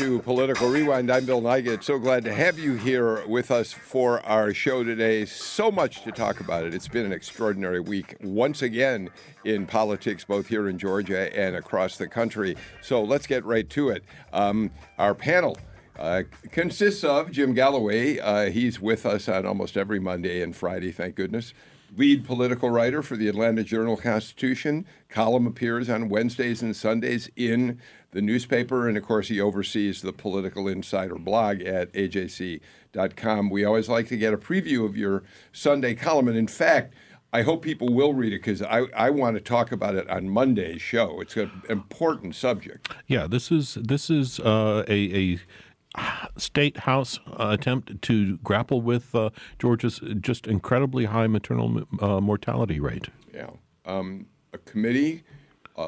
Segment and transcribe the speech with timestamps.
[0.00, 1.10] to Political Rewind.
[1.10, 1.84] I'm Bill Nigut.
[1.84, 5.26] So glad to have you here with us for our show today.
[5.26, 6.72] So much to talk about it.
[6.72, 9.10] It's been an extraordinary week once again
[9.44, 12.56] in politics, both here in Georgia and across the country.
[12.80, 14.02] So let's get right to it.
[14.32, 15.58] Um, our panel.
[15.98, 18.18] Uh, consists of Jim Galloway.
[18.20, 21.52] Uh, he's with us on almost every Monday and Friday, thank goodness
[21.96, 24.86] lead political writer for the Atlanta Journal Constitution.
[25.08, 27.80] Column appears on Wednesdays and Sundays in
[28.12, 33.50] the newspaper, and of course, he oversees the Political Insider blog at ajc.com.
[33.50, 36.94] We always like to get a preview of your Sunday column, and in fact,
[37.32, 40.28] I hope people will read it because I, I want to talk about it on
[40.28, 41.20] Monday's show.
[41.20, 42.92] It's an important subject.
[43.06, 45.36] Yeah, this is this is uh, a,
[45.96, 46.00] a
[46.36, 49.30] state house uh, attempt to grapple with uh,
[49.60, 53.08] Georgia's just incredibly high maternal uh, mortality rate.
[53.32, 53.50] Yeah,
[53.84, 55.22] um, a committee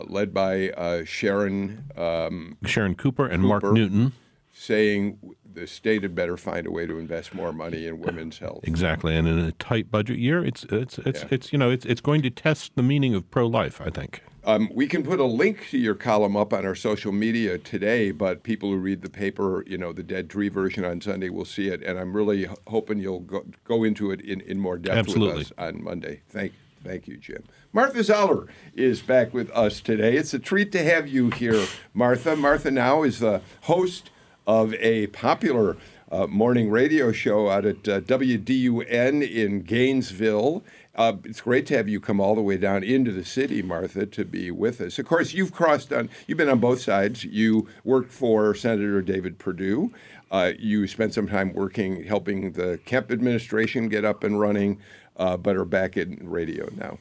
[0.00, 4.12] led by uh, Sharon um, Sharon Cooper and Cooper Mark Newton,
[4.52, 5.18] saying
[5.54, 8.60] the state had better find a way to invest more money in women's health.
[8.64, 11.28] Exactly, and in a tight budget year, it's it's it's yeah.
[11.30, 13.80] it's you know it's it's going to test the meaning of pro life.
[13.80, 14.22] I think.
[14.44, 18.10] Um, we can put a link to your column up on our social media today,
[18.10, 21.44] but people who read the paper, you know, the Dead Tree version on Sunday will
[21.44, 24.98] see it, and I'm really hoping you'll go, go into it in, in more depth
[24.98, 25.38] Absolutely.
[25.38, 26.22] with us on Monday.
[26.28, 26.54] Thank
[26.84, 27.44] Thank you, Jim.
[27.72, 30.16] Martha Zoller is back with us today.
[30.16, 32.34] It's a treat to have you here, Martha.
[32.36, 34.10] Martha now is the host
[34.46, 35.76] of a popular
[36.10, 40.62] uh, morning radio show out at uh, WDUN in Gainesville.
[40.94, 44.04] Uh, it's great to have you come all the way down into the city, Martha,
[44.04, 44.98] to be with us.
[44.98, 47.24] Of course, you've crossed on, you've been on both sides.
[47.24, 49.90] You worked for Senator David Perdue.
[50.30, 54.78] Uh, you spent some time working, helping the Kemp administration get up and running
[55.16, 56.98] uh, but are back in radio now.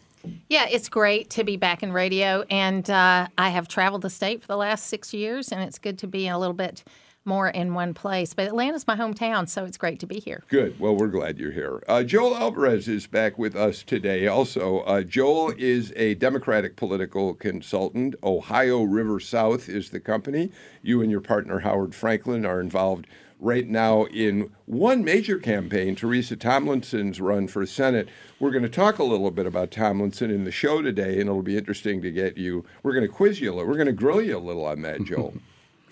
[0.50, 4.42] Yeah, it's great to be back in radio, and uh, I have traveled the state
[4.42, 6.84] for the last six years, and it's good to be a little bit
[7.26, 8.34] more in one place.
[8.34, 10.44] But Atlanta's my hometown, so it's great to be here.
[10.48, 10.80] Good.
[10.80, 11.84] Well, we're glad you're here.
[11.88, 14.28] Uh, Joel Alvarez is back with us today.
[14.28, 18.16] Also, uh, Joel is a Democratic political consultant.
[18.24, 20.52] Ohio River South is the company.
[20.82, 23.06] You and your partner Howard Franklin are involved
[23.42, 28.08] right now in one major campaign, Teresa Tomlinson's run for Senate.
[28.40, 31.42] We're going to talk a little bit about Tomlinson in the show today, and it'll
[31.42, 32.64] be interesting to get you.
[32.84, 33.68] We're going to quiz you a little.
[33.68, 35.34] We're going to grill you a little on that, Joel.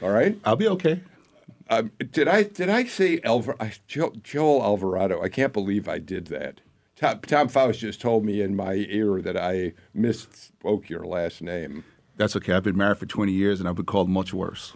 [0.01, 0.39] All right?
[0.45, 1.01] I'll be okay.
[1.69, 5.21] Um, did I did I say Alvar- Joel Alvarado?
[5.21, 6.61] I can't believe I did that.
[6.95, 11.83] Tom, Tom Faust just told me in my ear that I misspoke your last name.
[12.17, 12.53] That's okay.
[12.53, 14.73] I've been married for 20 years and I've been called much worse.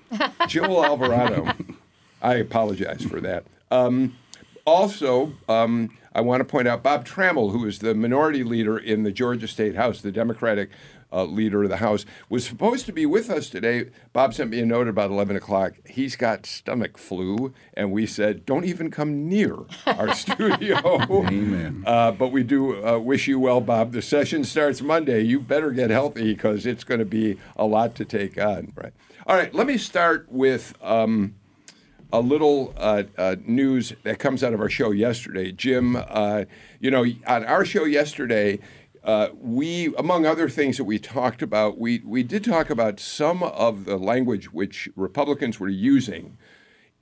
[0.47, 1.51] Joel Alvarado.
[2.23, 3.43] I apologize for that.
[3.69, 4.15] Um,
[4.65, 9.03] also, um, I want to point out Bob Trammell, who is the minority leader in
[9.03, 10.69] the Georgia State House, the Democratic
[11.11, 13.89] uh, leader of the House, was supposed to be with us today.
[14.13, 15.73] Bob sent me a note about 11 o'clock.
[15.85, 21.01] He's got stomach flu, and we said, don't even come near our studio.
[21.27, 21.83] Amen.
[21.85, 23.91] Uh, but we do uh, wish you well, Bob.
[23.91, 25.21] The session starts Monday.
[25.21, 28.71] You better get healthy because it's going to be a lot to take on.
[28.75, 28.93] Right.
[29.27, 29.53] All right.
[29.53, 30.73] Let me start with.
[30.81, 31.35] Um,
[32.13, 35.51] a little uh, uh, news that comes out of our show yesterday.
[35.51, 36.45] Jim, uh,
[36.79, 38.59] you know, on our show yesterday,
[39.03, 43.41] uh, we, among other things that we talked about, we, we did talk about some
[43.41, 46.37] of the language which Republicans were using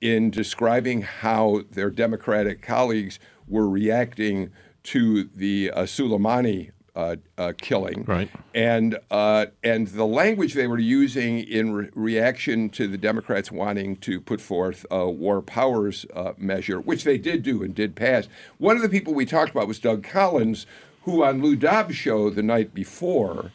[0.00, 4.50] in describing how their Democratic colleagues were reacting
[4.82, 8.30] to the uh, Soleimani uh, uh, killing, right?
[8.54, 13.96] And uh, and the language they were using in re- reaction to the Democrats wanting
[13.98, 18.28] to put forth a war powers uh, measure, which they did do and did pass.
[18.58, 20.66] One of the people we talked about was Doug Collins,
[21.02, 23.52] who on Lou Dobbs' show the night before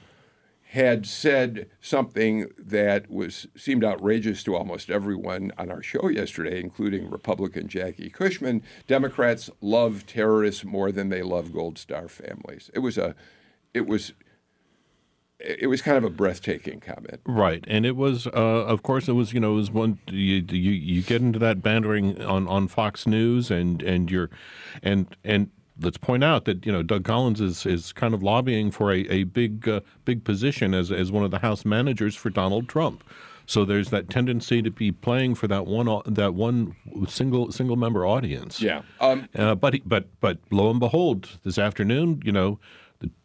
[0.72, 7.10] had said something that was seemed outrageous to almost everyone on our show yesterday, including
[7.10, 8.62] Republican Jackie Cushman.
[8.86, 12.70] Democrats love terrorists more than they love Gold Star families.
[12.74, 13.16] It was a,
[13.74, 14.14] it was.
[15.40, 17.64] It was kind of a breathtaking comment, right?
[17.68, 19.34] And it was, uh, of course, it was.
[19.34, 20.00] You know, it was one.
[20.08, 24.32] You, you you get into that bantering on, on Fox News, and and you're,
[24.82, 25.52] and and
[25.82, 29.00] let's point out that you know Doug Collins is is kind of lobbying for a,
[29.10, 33.04] a big uh, big position as as one of the House managers for Donald Trump.
[33.50, 36.76] So there's that tendency to be playing for that one that one
[37.08, 38.62] single single member audience.
[38.62, 38.82] Yeah.
[39.00, 42.60] Um, uh, but he, but but lo and behold, this afternoon, you know,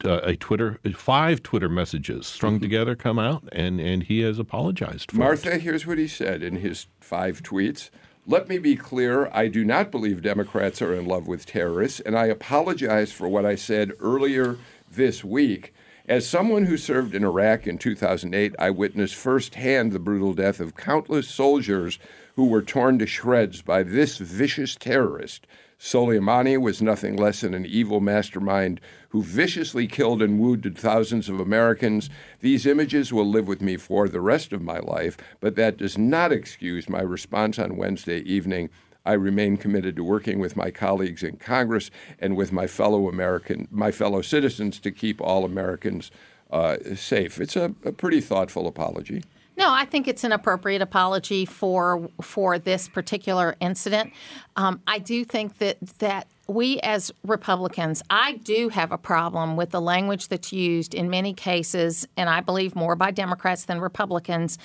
[0.04, 2.62] uh, a Twitter five Twitter messages strung Mm-hmm.
[2.62, 5.18] together come out, and and he has apologized for it.
[5.18, 7.90] Martha, here's what he said in his five tweets.
[8.24, 9.28] Let me be clear.
[9.32, 13.44] I do not believe Democrats are in love with terrorists, and I apologize for what
[13.44, 14.58] I said earlier
[14.88, 15.74] this week.
[16.06, 20.76] As someone who served in Iraq in 2008, I witnessed firsthand the brutal death of
[20.76, 21.98] countless soldiers
[22.36, 25.44] who were torn to shreds by this vicious terrorist.
[25.82, 31.40] Soleimani was nothing less than an evil mastermind who viciously killed and wounded thousands of
[31.40, 32.08] Americans.
[32.38, 35.98] These images will live with me for the rest of my life, but that does
[35.98, 38.70] not excuse my response on Wednesday evening.
[39.04, 41.90] I remain committed to working with my colleagues in Congress
[42.20, 46.12] and with my fellow American, my fellow citizens, to keep all Americans
[46.52, 47.40] uh, safe.
[47.40, 49.24] It's a, a pretty thoughtful apology.
[49.56, 54.12] No, I think it's an appropriate apology for for this particular incident.
[54.56, 59.70] Um, I do think that that we as Republicans, I do have a problem with
[59.70, 64.58] the language that's used in many cases, and I believe more by Democrats than Republicans.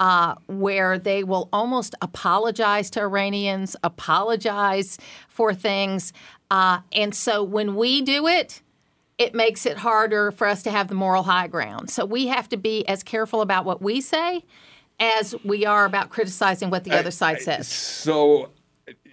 [0.00, 4.98] Uh, where they will almost apologize to Iranians, apologize
[5.28, 6.12] for things.
[6.50, 8.62] Uh, and so when we do it,
[9.18, 11.90] it makes it harder for us to have the moral high ground.
[11.90, 14.44] So we have to be as careful about what we say
[14.98, 17.68] as we are about criticizing what the other side says.
[17.68, 18.50] So,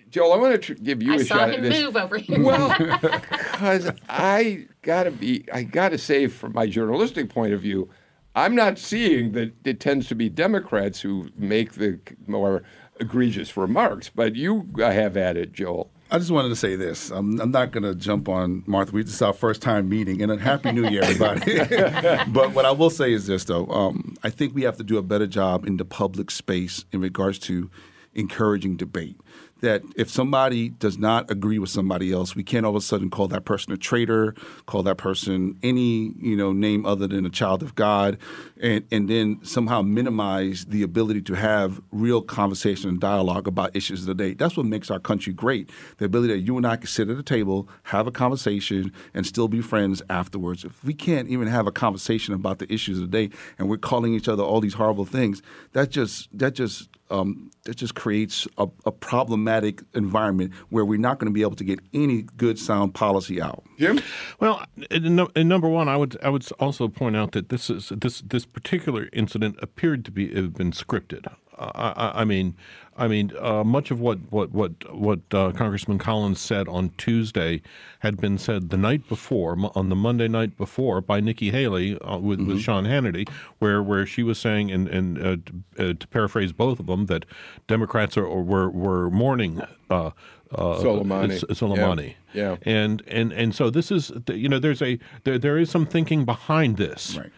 [0.10, 1.84] Joel, I want to tr- give you I a saw shot him at this.
[1.84, 2.42] move over here.
[2.44, 2.70] Well,
[3.02, 7.90] because I gotta be, I gotta say, from my journalistic point of view,
[8.36, 12.64] I'm not seeing that it tends to be Democrats who make the more
[13.00, 14.10] egregious remarks.
[14.14, 15.92] But you have at it, Joel.
[16.12, 17.12] I just wanted to say this.
[17.12, 18.92] I'm, I'm not going to jump on Martha.
[18.92, 21.60] We, is our first time meeting, and a happy New Year, everybody.
[22.32, 23.68] but what I will say is this, though.
[23.68, 27.00] Um, I think we have to do a better job in the public space in
[27.00, 27.70] regards to
[28.16, 29.20] encouraging debate.
[29.62, 33.10] That if somebody does not agree with somebody else, we can't all of a sudden
[33.10, 34.34] call that person a traitor,
[34.68, 38.18] call that person any you know name other than a child of God,
[38.62, 44.02] and and then somehow minimize the ability to have real conversation and dialogue about issues
[44.02, 44.34] of the day.
[44.34, 45.70] That's what makes our country great.
[45.98, 49.26] The ability that you and I can sit at a table, have a conversation, and
[49.26, 50.64] still be friends afterwards.
[50.64, 53.78] If we can't even have a conversation about the issues of the day, and we're
[53.78, 55.42] calling each other all these horrible things,
[55.74, 59.49] that just that just um, that just creates a, a problematic
[59.94, 63.64] environment where we're not going to be able to get any good sound policy out.
[63.78, 64.00] Jim?
[64.40, 67.92] Well, in, in number one, I would I would also point out that this is
[67.96, 71.26] this this particular incident appeared to be have been scripted.
[71.60, 72.56] I, I mean,
[72.98, 77.62] I mean, uh, much of what what what what uh, Congressman Collins said on Tuesday
[78.00, 81.98] had been said the night before, m- on the Monday night before, by Nikki Haley
[82.00, 83.30] uh, with, with Sean Hannity,
[83.60, 85.38] where where she was saying, and and uh,
[85.78, 87.26] to, uh, to paraphrase both of them, that
[87.68, 89.62] Democrats are or were were mourning.
[89.90, 90.12] Uh,
[90.52, 91.40] uh, Soleimani.
[91.52, 92.16] Soleimani.
[92.34, 92.58] Yeah.
[92.64, 96.26] And and and so this is you know there's a there there is some thinking
[96.26, 97.18] behind this.
[97.18, 97.30] Right.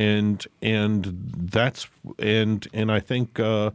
[0.00, 1.00] And and
[1.36, 1.86] that's
[2.18, 3.70] and and I think uh,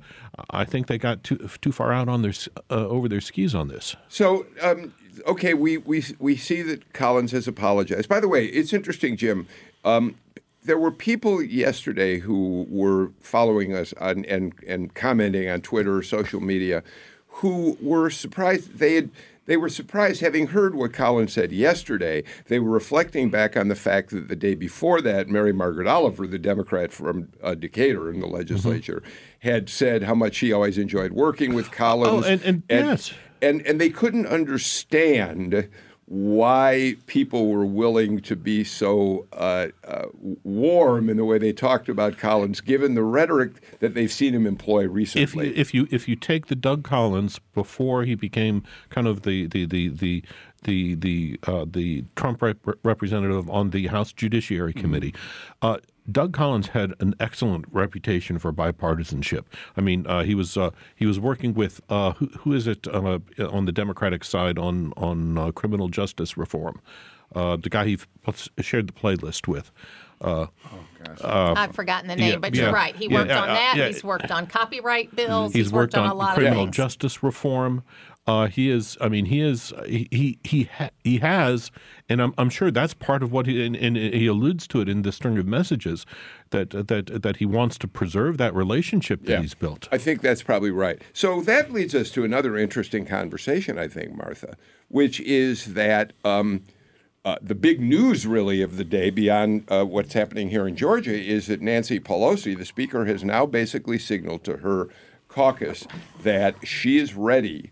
[0.50, 2.34] I think they got too too far out on their
[2.72, 3.96] uh, over their skis on this.
[4.10, 4.92] So, um,
[5.28, 8.10] okay, we, we we see that Collins has apologized.
[8.10, 9.48] By the way, it's interesting, Jim.
[9.84, 10.16] Um,
[10.64, 16.04] there were people yesterday who were following us on, and and commenting on Twitter, or
[16.04, 16.82] social media,
[17.28, 19.10] who were surprised they had.
[19.48, 22.24] They were surprised, having heard what Collins said yesterday.
[22.48, 26.26] They were reflecting back on the fact that the day before that, Mary Margaret Oliver,
[26.26, 29.04] the Democrat from uh, Decatur in the legislature,
[29.40, 32.26] had said how much she always enjoyed working with Collins.
[32.26, 33.14] Oh, and- and- yes.
[33.42, 35.70] and and they couldn't understand
[36.08, 40.06] why people were willing to be so uh, uh,
[40.44, 44.46] warm in the way they talked about Collins, given the rhetoric that they've seen him
[44.46, 45.58] employ If you, recently.
[45.58, 49.66] if you if you take the Doug Collins before he became kind of the the
[49.66, 50.24] the the
[50.64, 55.14] the the, uh, the Trump rep- representative on the House Judiciary Committee,
[55.62, 55.78] uh,
[56.12, 59.44] Doug Collins had an excellent reputation for bipartisanship.
[59.76, 62.88] I mean, uh, he was uh, he was working with uh, who, who is it
[62.88, 66.80] uh, on the Democratic side on on uh, criminal justice reform,
[67.34, 67.98] uh, the guy he
[68.28, 69.72] f- shared the playlist with.
[70.22, 70.48] Uh,
[71.24, 72.96] I've forgotten the name, yeah, but you're right.
[72.96, 73.74] He Yeah, worked yeah, on uh, that.
[73.78, 73.88] yeah.
[73.88, 75.54] He's worked on copyright bills.
[75.54, 76.76] He's, worked, on, on, a lot criminal of things.
[76.78, 77.84] justice reform.
[78.28, 78.98] Uh, he is.
[79.00, 79.72] I mean, he is.
[79.86, 81.70] He he he, ha, he has,
[82.10, 84.90] and I'm I'm sure that's part of what he and, and he alludes to it
[84.90, 86.08] in the string of messages
[86.50, 89.42] that that that he wants to preserve that relationship that Yeah.
[89.42, 89.88] he's built.
[89.92, 91.00] I think that's probably right.
[91.14, 96.64] So that leads us to another interesting conversation, I think, Martha, which is that um,
[97.26, 101.14] uh, the big news, really, of the day, beyond uh, what's happening here in Georgia,
[101.16, 104.90] is that Nancy Pelosi, the Speaker, has now basically signaled to her
[105.28, 105.86] caucus
[106.24, 107.72] that she is ready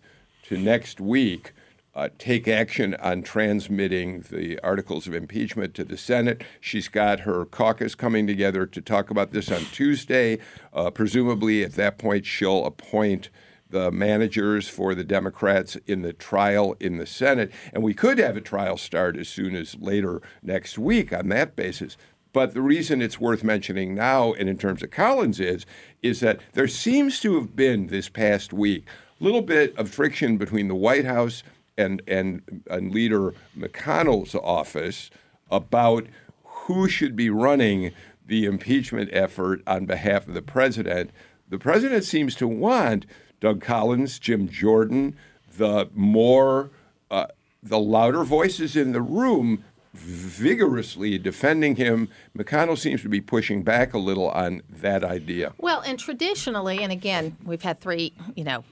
[0.54, 1.52] to next week
[1.96, 6.44] uh, take action on transmitting the articles of impeachment to the Senate.
[6.60, 10.40] She's got her caucus coming together to talk about this on Tuesday.
[10.72, 13.30] Uh, presumably, at that point, she'll appoint
[13.70, 17.52] the managers for the Democrats in the trial in the Senate.
[17.74, 21.56] And we could have a trial start as soon as later next week on that
[21.56, 21.98] basis.
[22.32, 25.66] But the reason it's worth mentioning now, and in terms of Collins, is
[26.02, 28.86] is that there seems to have been this past week
[29.24, 31.44] little bit of friction between the White House
[31.78, 35.10] and, and, and Leader McConnell's office
[35.50, 36.06] about
[36.44, 37.92] who should be running
[38.26, 41.12] the impeachment effort on behalf of the president.
[41.50, 43.06] The president seems to want
[43.40, 45.16] Doug Collins, Jim Jordan,
[45.58, 46.72] the more,
[47.10, 47.28] uh,
[47.62, 49.64] the louder voices in the room
[49.94, 52.10] vigorously defending him.
[52.38, 55.54] McConnell seems to be pushing back a little on that idea.
[55.60, 58.64] Well, and traditionally, and again, we've had three, you know,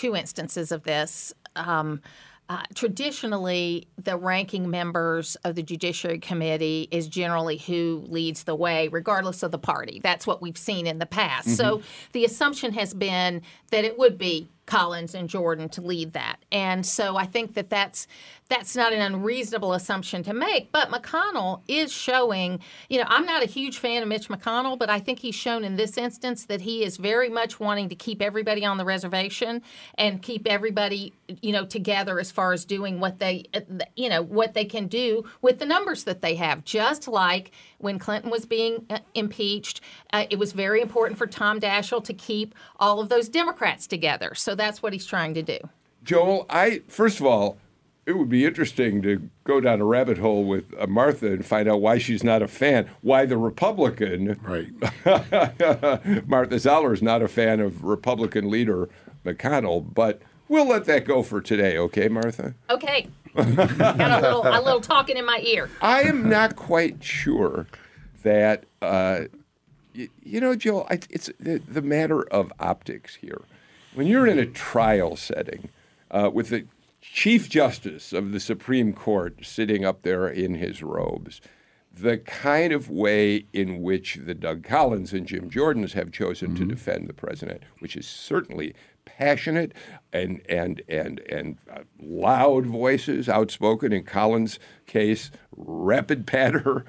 [0.00, 1.32] two instances of this.
[1.56, 2.00] Um,
[2.48, 8.88] uh, traditionally, the ranking members of the Judiciary Committee is generally who leads the way,
[8.88, 10.00] regardless of the party.
[10.02, 11.46] That's what we've seen in the past.
[11.46, 11.54] Mm-hmm.
[11.54, 16.36] So the assumption has been that it would be Collins and Jordan to lead that.
[16.52, 18.06] And so I think that that's
[18.50, 20.72] that's not an unreasonable assumption to make.
[20.72, 22.58] But McConnell is showing,
[22.88, 25.62] you know, I'm not a huge fan of Mitch McConnell, but I think he's shown
[25.64, 29.62] in this instance that he is very much wanting to keep everybody on the reservation
[29.94, 33.44] and keep everybody, you know, together as far as doing what they,
[33.94, 36.64] you know, what they can do with the numbers that they have.
[36.64, 39.80] Just like when Clinton was being uh, impeached,
[40.12, 44.34] uh, it was very important for Tom Daschle to keep all of those Democrats together.
[44.34, 45.58] So that's what he's trying to do.
[46.04, 47.58] Joel, I first of all,
[48.06, 51.68] it would be interesting to go down a rabbit hole with uh, Martha and find
[51.68, 52.88] out why she's not a fan.
[53.02, 56.26] Why the Republican, right?
[56.26, 58.88] Martha Zoller is not a fan of Republican leader
[59.24, 61.78] McConnell, but we'll let that go for today.
[61.78, 62.54] Okay, Martha.
[62.68, 63.08] Okay.
[63.36, 65.70] Got a little, a little talking in my ear.
[65.80, 67.66] I am not quite sure
[68.22, 68.64] that.
[68.82, 69.22] Uh,
[69.92, 73.42] you, you know, Joel, I, it's the, the matter of optics here.
[73.94, 75.70] When you're in a trial setting
[76.10, 76.66] uh, with the
[77.00, 81.40] Chief Justice of the Supreme Court sitting up there in his robes,
[81.92, 86.68] the kind of way in which the Doug Collins and Jim Jordans have chosen mm-hmm.
[86.68, 89.72] to defend the president, which is certainly passionate
[90.12, 93.92] and and and and uh, loud voices, outspoken.
[93.92, 96.84] In Collins' case, rapid patter.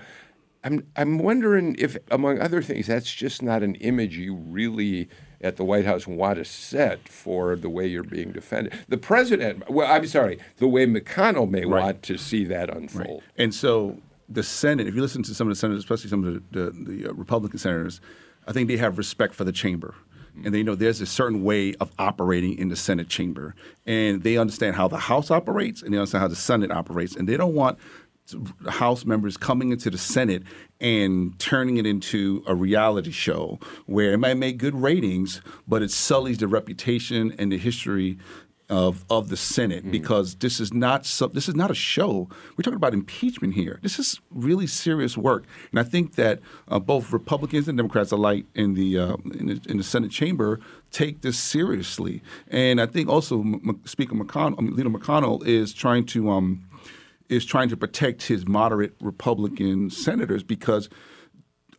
[0.63, 5.09] I'm I'm wondering if, among other things, that's just not an image you really
[5.43, 8.73] at the White House want to set for the way you're being defended.
[8.87, 11.83] The president, well, I'm sorry, the way McConnell may right.
[11.83, 13.07] want to see that unfold.
[13.07, 13.21] Right.
[13.37, 13.97] And so
[14.29, 16.71] the Senate, if you listen to some of the senators, especially some of the, the,
[16.71, 18.01] the uh, Republican senators,
[18.47, 19.95] I think they have respect for the chamber
[20.43, 23.55] and they know there's a certain way of operating in the Senate chamber,
[23.85, 27.27] and they understand how the House operates, and they understand how the Senate operates, and
[27.27, 27.77] they don't want
[28.69, 30.43] House members coming into the Senate
[30.81, 35.91] and turning it into a reality show where it might make good ratings, but it
[35.91, 38.17] sullies the reputation and the history
[38.71, 39.91] of of the Senate mm.
[39.91, 42.29] because this is not so, this is not a show.
[42.55, 43.79] We're talking about impeachment here.
[43.83, 48.45] This is really serious work, and I think that uh, both Republicans and Democrats alike
[48.55, 52.23] in the, uh, in the, in the Senate chamber take this seriously.
[52.47, 56.31] And I think also M- Speaker McConnell, I mean, Leader McConnell, is trying to.
[56.31, 56.65] Um,
[57.31, 60.89] is trying to protect his moderate Republican senators because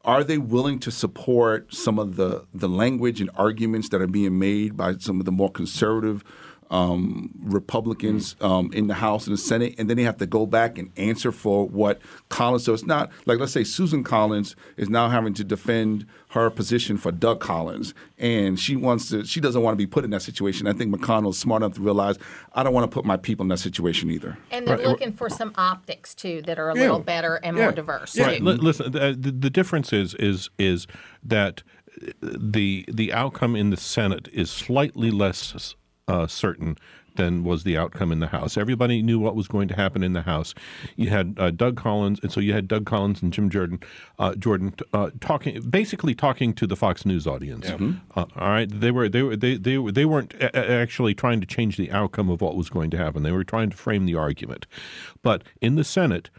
[0.04, 4.38] are they willing to support some of the, the language and arguments that are being
[4.38, 6.24] made by some of the more conservative
[6.72, 10.46] um, Republicans um, in the House and the Senate, and then they have to go
[10.46, 12.00] back and answer for what
[12.30, 12.64] Collins.
[12.64, 16.96] So it's not like let's say Susan Collins is now having to defend her position
[16.96, 19.24] for Doug Collins, and she wants to.
[19.24, 20.66] She doesn't want to be put in that situation.
[20.66, 22.18] I think McConnell's smart enough to realize
[22.54, 24.38] I don't want to put my people in that situation either.
[24.50, 24.86] And they're right.
[24.86, 26.82] looking for some optics too that are a yeah.
[26.82, 27.64] little better and yeah.
[27.64, 28.16] more diverse.
[28.16, 28.26] Yeah.
[28.26, 28.42] Right.
[28.42, 30.86] listen, the, the difference is is is
[31.22, 31.62] that
[32.22, 35.38] the the outcome in the Senate is slightly less
[36.12, 36.76] uh, certain
[37.16, 38.56] than was the outcome in the House.
[38.56, 40.54] Everybody knew what was going to happen in the House.
[40.96, 43.80] You had uh, Doug Collins, and so you had Doug Collins and Jim Jordan,
[44.18, 47.66] uh, Jordan uh, talking, basically talking to the Fox News audience.
[47.68, 47.76] Yeah.
[47.76, 48.18] Mm-hmm.
[48.18, 51.46] Uh, all right, they were they were they they, they weren't a- actually trying to
[51.46, 53.22] change the outcome of what was going to happen.
[53.22, 54.66] They were trying to frame the argument.
[55.22, 56.30] But in the Senate.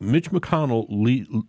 [0.00, 1.42] Mitch McConnell le-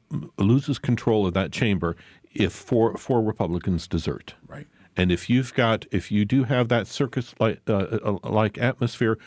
[0.44, 1.96] loses control of that chamber
[2.34, 4.34] if four four Republicans desert.
[4.48, 4.66] Right.
[5.00, 9.18] And if you've got, if you do have that circus like, uh, uh, like atmosphere,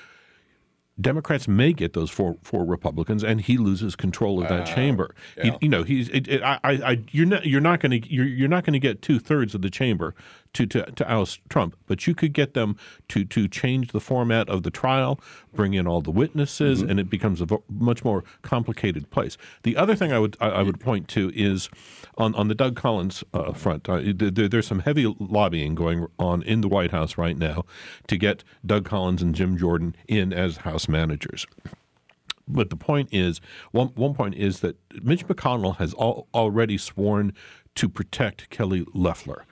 [1.00, 5.14] Democrats may get those four four Republicans, and he loses control of that chamber.
[5.42, 6.10] He, you know, he's.
[6.10, 7.46] It, it, I, I, I- you're not.
[7.46, 8.12] You're not going to.
[8.12, 10.14] You're, you're not going to get two thirds of the chamber
[10.54, 12.76] to, to to oust Trump, but you could get them
[13.08, 15.18] to to change the format of the trial,
[15.54, 19.36] bring in all the witnesses, and it becomes a vo- much more complicated place.
[19.62, 21.68] The other thing I would I, I would point to is
[22.18, 23.88] on on the Doug Collins uh, front.
[23.88, 27.64] Uh, there- there's some heavy lobbying going on in the White House right now
[28.08, 31.46] to get Doug Collins and Jim Jordan in as House managers.
[32.48, 33.40] But the point is,
[33.70, 37.32] one one point is that Mitch McConnell has al- already sworn
[37.76, 39.46] to protect Kelly Loeffler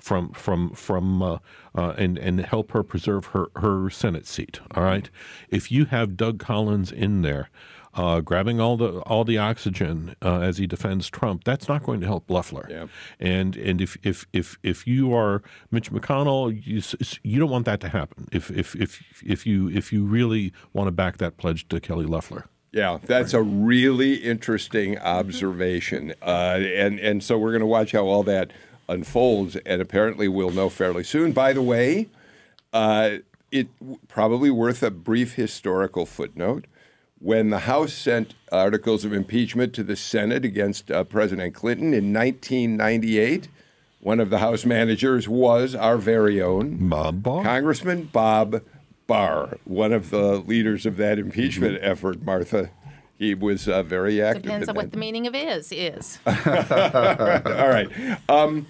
[0.00, 1.38] from from from uh,
[1.74, 4.60] uh, and and help her preserve her her Senate seat.
[4.74, 5.08] All right,
[5.48, 7.50] if you have Doug Collins in there.
[7.94, 12.00] Uh, grabbing all the all the oxygen uh, as he defends Trump, that's not going
[12.00, 12.68] to help Loeffler.
[12.70, 12.86] Yeah.
[13.18, 16.80] And and if if if if you are Mitch McConnell, you
[17.24, 18.28] you don't want that to happen.
[18.30, 22.04] If if if if you if you really want to back that pledge to Kelly
[22.04, 22.44] Loeffler.
[22.70, 28.04] Yeah, that's a really interesting observation, uh, and and so we're going to watch how
[28.04, 28.52] all that
[28.88, 31.32] unfolds, and apparently we'll know fairly soon.
[31.32, 32.08] By the way,
[32.72, 33.18] uh,
[33.50, 33.68] it
[34.08, 36.66] probably worth a brief historical footnote.
[37.20, 42.12] When the House sent articles of impeachment to the Senate against uh, President Clinton in
[42.12, 43.48] 1998,
[44.00, 47.42] one of the House managers was our very own Bob Barr.
[47.42, 48.62] Congressman Bob
[49.08, 52.70] Barr, one of the leaders of that impeachment effort, Martha.
[53.18, 54.44] He was uh, very active.
[54.44, 56.20] Depends in on what the meaning of is is.
[56.26, 57.88] All right.
[58.28, 58.66] Um,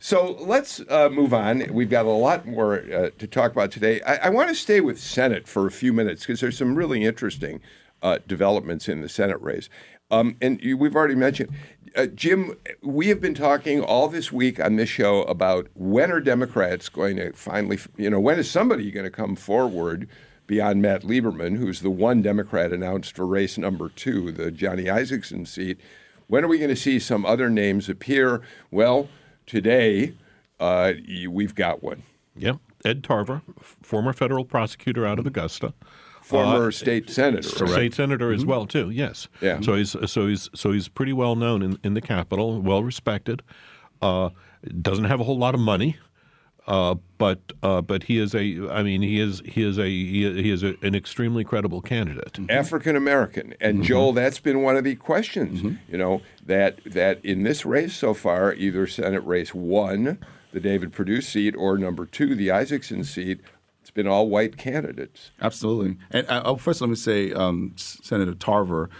[0.00, 1.72] so let's uh, move on.
[1.72, 4.00] We've got a lot more uh, to talk about today.
[4.00, 7.04] I, I want to stay with Senate for a few minutes because there's some really
[7.04, 7.60] interesting
[8.02, 9.68] uh, developments in the Senate race.
[10.10, 11.50] Um, and you, we've already mentioned,
[11.94, 16.20] uh, Jim, we have been talking all this week on this show about when are
[16.20, 20.08] Democrats going to finally, you know, when is somebody going to come forward
[20.46, 25.46] beyond Matt Lieberman, who's the one Democrat announced for race number two, the Johnny Isakson
[25.46, 25.78] seat.
[26.26, 28.40] When are we going to see some other names appear?
[28.70, 29.08] Well,
[29.50, 30.14] today
[30.60, 30.92] uh,
[31.28, 32.02] we've got one.
[32.36, 32.56] Yep.
[32.84, 33.42] Ed Tarver,
[33.82, 35.74] former federal prosecutor out of Augusta.
[36.22, 37.72] Former Uh, state senator, correct?
[37.72, 38.90] State senator as well too.
[38.90, 39.28] Yes.
[39.40, 39.60] Yeah.
[39.60, 43.42] So he's so he's so he's pretty well known in, in the Capitol, well respected.
[44.00, 44.30] Uh,
[44.80, 45.96] doesn't have a whole lot of money,
[46.66, 48.68] uh, but uh, but he is a.
[48.70, 52.38] I mean, he is he is a he, he is a, an extremely credible candidate.
[52.48, 53.54] African American.
[53.60, 55.62] And Joel, that's been one of the questions.
[55.88, 60.18] You know that that in this race so far, either Senate race one,
[60.52, 63.40] the David Perdue seat, or number two, the Isakson seat,
[63.80, 65.30] it's been all white candidates.
[65.40, 65.96] Absolutely.
[66.10, 68.90] And uh, oh, first, let me say, um, Senator Tarver,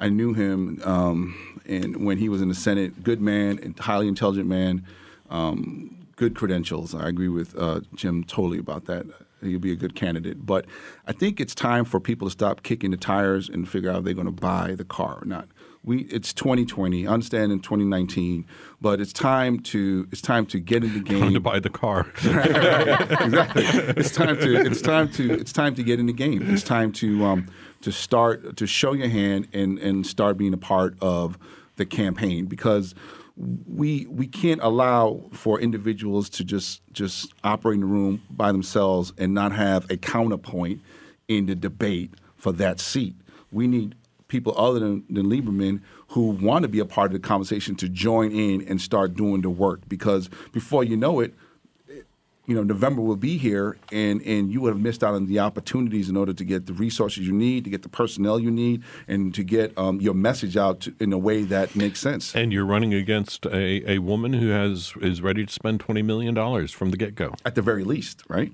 [0.00, 4.08] I knew him, um, and when he was in the Senate, good man, and highly
[4.08, 4.86] intelligent man,
[5.28, 6.94] um, good credentials.
[6.94, 9.06] I agree with uh, Jim totally about that.
[9.40, 10.44] He'll be a good candidate.
[10.44, 10.66] But
[11.06, 14.04] I think it's time for people to stop kicking the tires and figure out if
[14.04, 15.48] they're going to buy the car or not.
[15.84, 17.06] We it's 2020.
[17.06, 18.44] I understand in 2019,
[18.80, 21.70] but it's time to it's time to get in the game Going to buy the
[21.70, 22.08] car.
[22.16, 23.64] exactly.
[23.64, 26.42] It's time to it's time to it's time to get in the game.
[26.50, 27.48] It's time to um,
[27.82, 31.38] to start to show your hand and and start being a part of
[31.76, 32.96] the campaign because
[33.38, 39.12] we we can't allow for individuals to just just operate in the room by themselves
[39.16, 40.80] and not have a counterpoint
[41.28, 43.14] in the debate for that seat.
[43.52, 43.94] We need
[44.26, 47.88] people other than, than Lieberman who want to be a part of the conversation to
[47.88, 51.34] join in and start doing the work because before you know it,
[52.48, 55.38] you know, November will be here, and and you would have missed out on the
[55.38, 58.82] opportunities in order to get the resources you need, to get the personnel you need,
[59.06, 62.34] and to get um, your message out to, in a way that makes sense.
[62.34, 66.32] and you're running against a, a woman who has is ready to spend twenty million
[66.34, 67.34] dollars from the get go.
[67.44, 68.50] At the very least, right?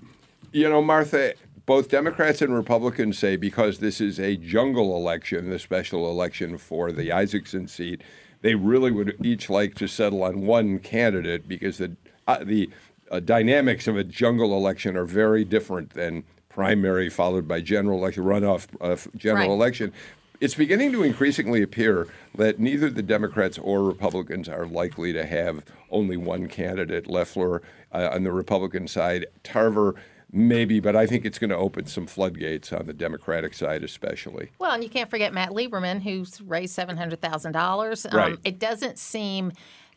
[0.50, 5.60] You know, Martha, both Democrats and Republicans say because this is a jungle election, the
[5.60, 8.02] special election for the Isakson seat,
[8.40, 11.92] they really would each like to settle on one candidate because the
[12.26, 12.70] uh, the
[13.14, 18.24] uh, dynamics of a jungle election are very different than primary followed by general election,
[18.24, 19.54] runoff uh, general Right.
[19.54, 19.92] election.
[20.40, 25.64] It's beginning to increasingly appear that neither the Democrats or Republicans are likely to have
[25.90, 27.06] only one candidate.
[27.06, 29.94] Loeffler uh, on the Republican side, Tarver
[30.32, 34.50] maybe, but I think it's going to open some floodgates on the Democratic side, especially.
[34.58, 38.04] Well, and you can't forget Matt Lieberman, who's raised seven hundred thousand dollars.
[38.04, 38.38] Um, Right.
[38.44, 39.52] It doesn't seem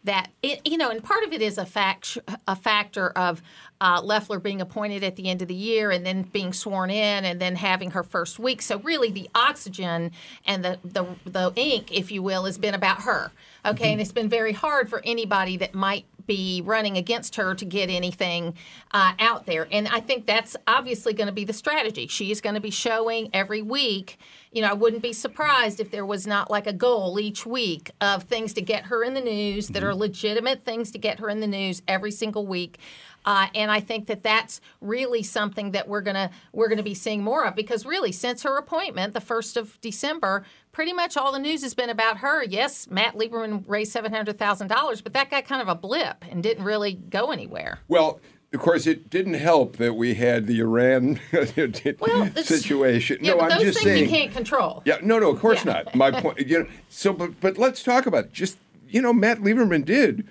[0.08, 2.18] that it, you know, and part of it is a fact,
[2.48, 3.42] a factor of
[3.80, 7.26] uh, Loeffler being appointed at the end of the year and then being sworn in
[7.26, 8.62] and then having her first week.
[8.62, 10.12] So really, the oxygen
[10.46, 13.32] and the the, the ink, if you will, has been about her.
[13.68, 17.66] Okay, and it's been very hard for anybody that might be running against her to
[17.66, 18.54] get anything
[18.92, 19.68] uh, out there.
[19.70, 22.08] And I think that's obviously going to be the strategy.
[22.08, 24.20] She is going to be showing every week.
[24.54, 27.92] You know, I wouldn't be surprised if there was not like a goal each week
[28.00, 31.30] of things to get her in the news that are legitimate things to get her
[31.30, 32.80] in the news every single week.
[33.26, 37.22] Uh, and I think that that's really something that we're gonna we're gonna be seeing
[37.22, 40.46] more of because really since her appointment, the first of December,
[40.78, 42.44] pretty much all the news has been about her.
[42.44, 46.24] Yes, Matt Lieberman raised seven hundred thousand dollars, but that got kind of a blip
[46.30, 47.80] and didn't really go anywhere.
[47.88, 48.20] Well,
[48.54, 51.20] of course, it didn't help that we had the Iran
[52.00, 53.18] Well, situation.
[53.22, 54.04] Yeah, no, I'm those just things saying.
[54.04, 54.84] you can't control.
[54.86, 55.82] Yeah, no, no, of course Yeah.
[55.84, 55.96] not.
[55.96, 56.68] My point, you know.
[56.90, 58.34] So, but but let's talk about it.
[58.34, 60.28] Just you know, Matt Lieberman did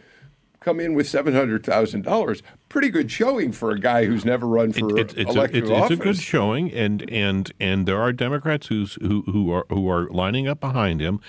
[0.67, 2.43] come in with seven hundred thousand dollars.
[2.69, 5.63] Pretty good showing for a guy who's never run for It- it's, it's, a, elected
[5.65, 9.65] it's, it's a good showing, and and and there are Democrats who's, who who are
[9.71, 11.21] who are lining up behind him.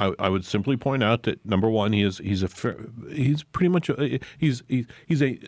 [0.00, 2.48] I, I would simply point out that number one, he is he's a
[3.12, 5.38] he's pretty much a, he's he's he's a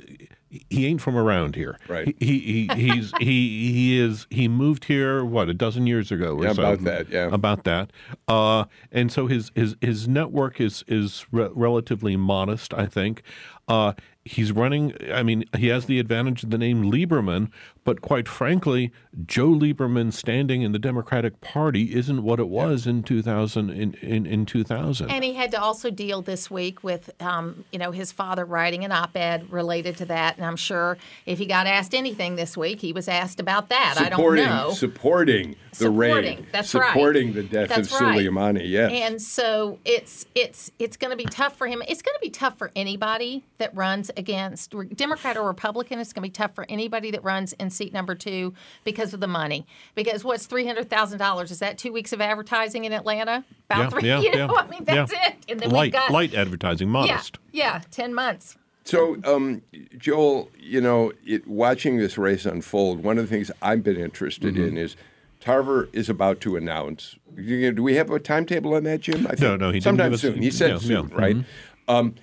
[0.69, 1.79] he ain't from around here.
[1.89, 2.15] Right.
[2.21, 6.37] He he, he he's he he is he moved here what a dozen years ago
[6.37, 6.63] or Yeah, so.
[6.63, 7.29] about that, yeah.
[7.33, 7.91] about that.
[8.29, 13.23] Uh, and so his his his network is is re- relatively modest, I think.
[13.69, 14.95] Uh, he's running.
[15.13, 17.51] I mean, he has the advantage of the name Lieberman,
[17.85, 18.93] but quite frankly,
[19.27, 23.95] Joe Lieberman standing in the Democratic Party isn't what it was in two thousand in,
[23.95, 25.11] in, in two thousand.
[25.11, 28.85] And he had to also deal this week with, um, you know, his father writing
[28.85, 30.37] an op-ed related to that.
[30.37, 33.97] And I'm sure if he got asked anything this week, he was asked about that.
[33.99, 34.71] I don't know.
[34.73, 36.89] supporting the Supporting, raid, that's right.
[36.93, 38.19] supporting the death That's of right.
[38.21, 38.69] Soleimani.
[38.69, 41.83] Yes, And so it's it's it's going to be tough for him.
[41.89, 45.99] It's going to be tough for anybody that runs against Democrat or Republican.
[45.99, 48.53] It's going to be tough for anybody that runs in seat number two
[48.85, 49.67] because of the money.
[49.95, 51.51] Because what's three hundred thousand dollars?
[51.51, 53.43] Is that two weeks of advertising in Atlanta?
[53.71, 54.09] About yeah, three.
[54.09, 54.61] yeah, you know, yeah.
[54.61, 55.29] I mean that's yeah.
[55.29, 55.37] it.
[55.49, 57.39] And then light we've got light advertising, yeah, modest.
[57.51, 58.57] yeah, ten months.
[58.85, 59.63] So, um,
[59.97, 64.55] Joel, you know, it, watching this race unfold, one of the things I've been interested
[64.57, 64.65] Mm-hmm.
[64.65, 64.97] in is
[65.43, 67.17] Tarver is about to announce.
[67.35, 69.27] Do we have a timetable on that, Jim?
[69.27, 70.41] I think No, no, he didn't sometime give us- soon.
[70.43, 71.37] He said yeah, soon, yeah, right?
[71.37, 71.45] mhm.
[71.89, 72.15] Um,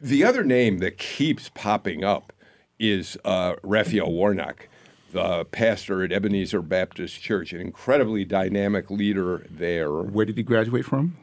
[0.00, 2.32] the other name that keeps popping up
[2.78, 4.68] is uh, Raphael Warnock,
[5.12, 9.90] the pastor at Ebenezer Baptist Church, an incredibly dynamic leader there.
[9.92, 11.16] Where did he graduate from?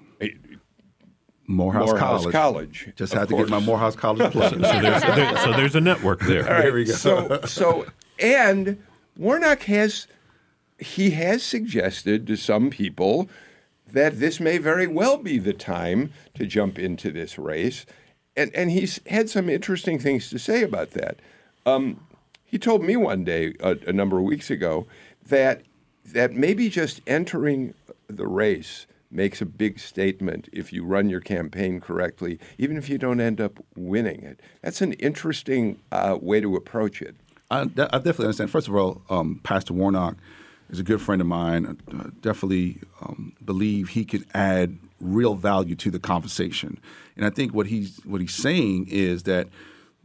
[1.48, 2.34] Morehouse, Morehouse College.
[2.34, 3.60] College, Just of had to get my.
[3.60, 4.52] Morehouse College plug.
[4.54, 6.44] So there's there, so there's a network there.
[6.44, 6.94] There we go.
[6.94, 7.86] So, so,
[8.20, 8.82] and
[9.16, 10.08] Warnock has
[10.80, 13.30] he has suggested to some people
[13.92, 17.86] that this may very well be the time to jump into this race,
[18.36, 21.20] and and he's had some interesting things to say about that.
[21.66, 22.02] Um,
[22.44, 24.88] he told me one day a, a number of weeks ago
[25.28, 25.62] that
[26.06, 27.74] that maybe just entering
[28.08, 32.98] the race makes a big statement if you run your campaign correctly, even if you
[32.98, 34.40] don't end up winning it.
[34.62, 37.16] That's an interesting uh, way to approach it.
[37.50, 38.52] I, I definitely understand.
[38.52, 40.18] First of all, um, Pastor Warnock
[40.70, 41.78] is a good friend of mine.
[41.92, 46.80] Uh, definitely um, believe he could add real value to the conversation.
[47.16, 49.48] And I think what he's what he's saying is that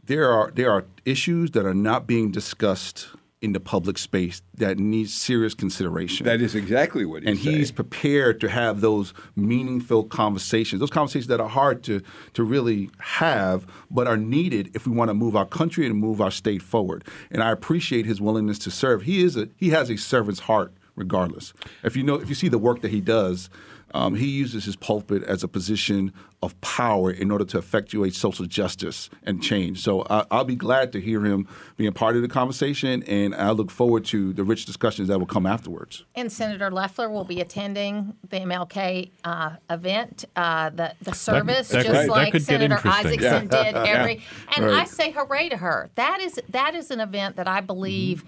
[0.03, 3.09] there are there are issues that are not being discussed
[3.41, 6.25] in the public space that needs serious consideration.
[6.25, 7.75] That is exactly what he's and he's saying.
[7.75, 12.01] prepared to have those meaningful conversations, those conversations that are hard to
[12.33, 16.21] to really have, but are needed if we want to move our country and move
[16.21, 17.03] our state forward.
[17.31, 19.01] And I appreciate his willingness to serve.
[19.03, 21.51] He is a he has a servant's heart, regardless.
[21.83, 23.49] If you know, if you see the work that he does.
[23.93, 28.45] Um, he uses his pulpit as a position of power in order to effectuate social
[28.45, 29.81] justice and change.
[29.81, 33.51] So I, I'll be glad to hear him being part of the conversation, and I
[33.51, 36.03] look forward to the rich discussions that will come afterwards.
[36.15, 41.85] And Senator Loeffler will be attending the MLK uh, event, uh, the the service, that
[41.85, 43.19] just could- that like could Senator interesting.
[43.19, 44.21] Isakson did every.
[44.55, 45.89] And I say hooray to her.
[45.95, 48.23] That is that is an event that I believe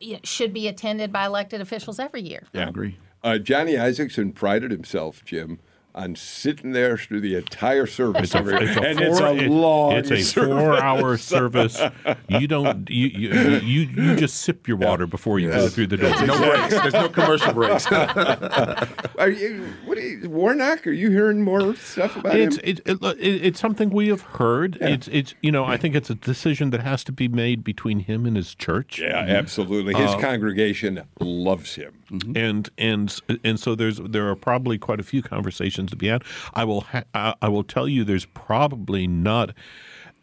[0.00, 2.44] you know, should be attended by elected officials every year.
[2.54, 2.96] I agree.
[3.22, 5.58] Uh, Johnny Isakson prided himself, Jim,
[5.94, 8.34] on sitting there through the entire service.
[8.34, 11.80] It's a, it's a and four, it's a it- long it's a four-hour service.
[12.28, 15.96] You don't you you, you you just sip your water before you go through the
[15.96, 16.10] door.
[16.26, 16.74] No breaks.
[16.74, 17.86] There's no commercial breaks.
[19.18, 20.86] Are you, what are you, Warnock?
[20.86, 22.62] Are you hearing more stuff about It's him?
[22.64, 24.78] it, it, it, it's something we have heard.
[24.80, 28.00] It's it's you know I think it's a decision that has to be made between
[28.00, 28.98] him and his church.
[28.98, 29.30] yeah, mm-hmm.
[29.30, 29.94] absolutely.
[29.94, 31.94] His uh, congregation loves him.
[32.34, 36.22] and and and so there's there are probably quite a few conversations to be had.
[36.54, 39.54] I will ha- I I will tell you there's probably not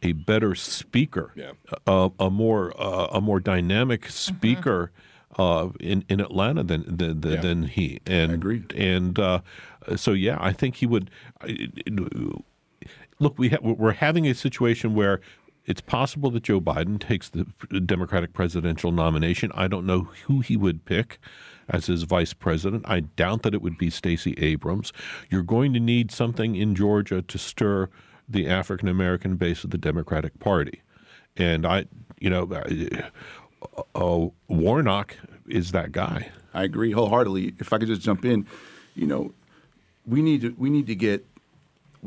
[0.03, 1.51] a better speaker, Yeah.
[1.87, 4.91] a, a more uh, a more dynamic speaker
[5.37, 7.41] uh, in in Atlanta than than, than, Yeah.
[7.41, 7.99] than he.
[8.05, 8.63] And agree.
[8.75, 9.41] And uh,
[9.95, 11.09] so yeah, I think he would.
[13.19, 15.19] Look, we ha- we're having a situation where
[15.65, 17.45] it's possible that Joe Biden takes the
[17.85, 19.51] Democratic presidential nomination.
[19.55, 21.19] I don't know who he would pick
[21.69, 22.85] as his vice president.
[22.87, 24.93] I doubt that it would be Stacey Abrams.
[25.29, 27.89] You're going to need something in Georgia to stir
[28.27, 30.81] the African American base of the Democratic Party.
[31.35, 31.85] And I,
[32.19, 35.15] you know, uh, uh, Warnock
[35.47, 36.29] is that guy.
[36.53, 37.53] I agree wholeheartedly.
[37.59, 38.47] If I could just jump in,
[38.95, 39.33] you know,
[40.05, 41.25] we need to we need to get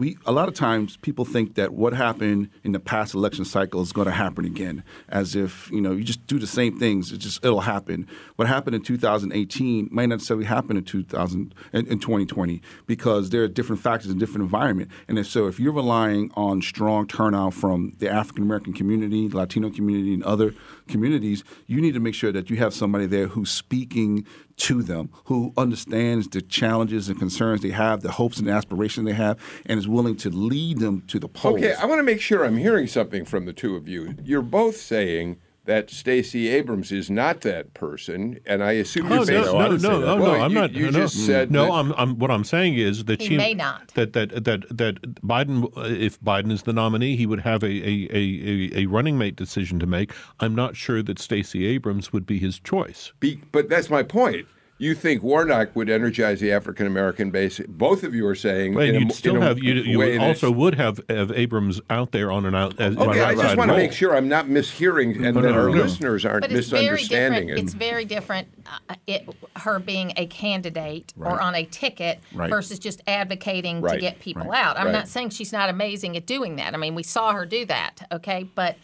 [0.00, 3.82] we a lot of times people think that what happened in the past election cycle
[3.82, 7.12] is going to happen again, as if you know you just do the same things,
[7.12, 8.08] it just it'll happen.
[8.36, 13.42] What happened in 2018 might not necessarily happen in 2000 in, in 2020 because there
[13.42, 14.90] are different factors and different environment.
[15.06, 19.68] And if so, if you're relying on strong turnout from the African American community, Latino
[19.68, 20.54] community, and other
[20.90, 24.26] communities, you need to make sure that you have somebody there who's speaking
[24.56, 29.14] to them, who understands the challenges and concerns they have, the hopes and aspirations they
[29.14, 31.56] have, and is willing to lead them to the polls.
[31.56, 34.14] Okay, I want to make sure I'm hearing something from the two of you.
[34.22, 35.38] You're both saying
[35.70, 39.80] that Stacey Abrams is not that person, and I assume Oh, you're based no, on
[39.80, 40.72] no, no, no, Well, no, I'm you- not.
[40.72, 41.66] You no, just said no.
[41.66, 42.18] that- I'm, I'm.
[42.18, 43.86] What I'm saying is that He she may not.
[43.94, 47.68] That that that that Biden, uh, if Biden is the nominee, he would have a
[47.68, 50.12] a, a, a, a running mate decision to make.
[50.40, 53.12] I'm not sure that Stacey Abrams would be his choice.
[53.20, 54.48] Be, but that's my point.
[54.80, 57.60] You think Warnock would energize the African American base?
[57.68, 60.42] Both of you are saying, And in a- you'd still have you, you would that's-
[60.42, 63.58] also would have, have Abrams out there on an out as Okay, an I just
[63.58, 65.82] want to make sure I'm not mishearing and No, that no, our no, no.
[65.82, 67.58] listeners aren't But it's very misunderstanding different.
[67.60, 67.62] it.
[67.64, 68.48] It's very different.
[68.88, 72.48] Uh, it, her being a candidate or on a ticket Right.
[72.48, 73.96] versus just advocating Right.
[73.96, 74.64] to get people Right.
[74.64, 74.78] out.
[74.78, 74.92] I'm Right.
[74.92, 76.72] not saying she's not amazing at doing that.
[76.72, 78.08] I mean, we saw her do that.
[78.10, 78.76] Okay, but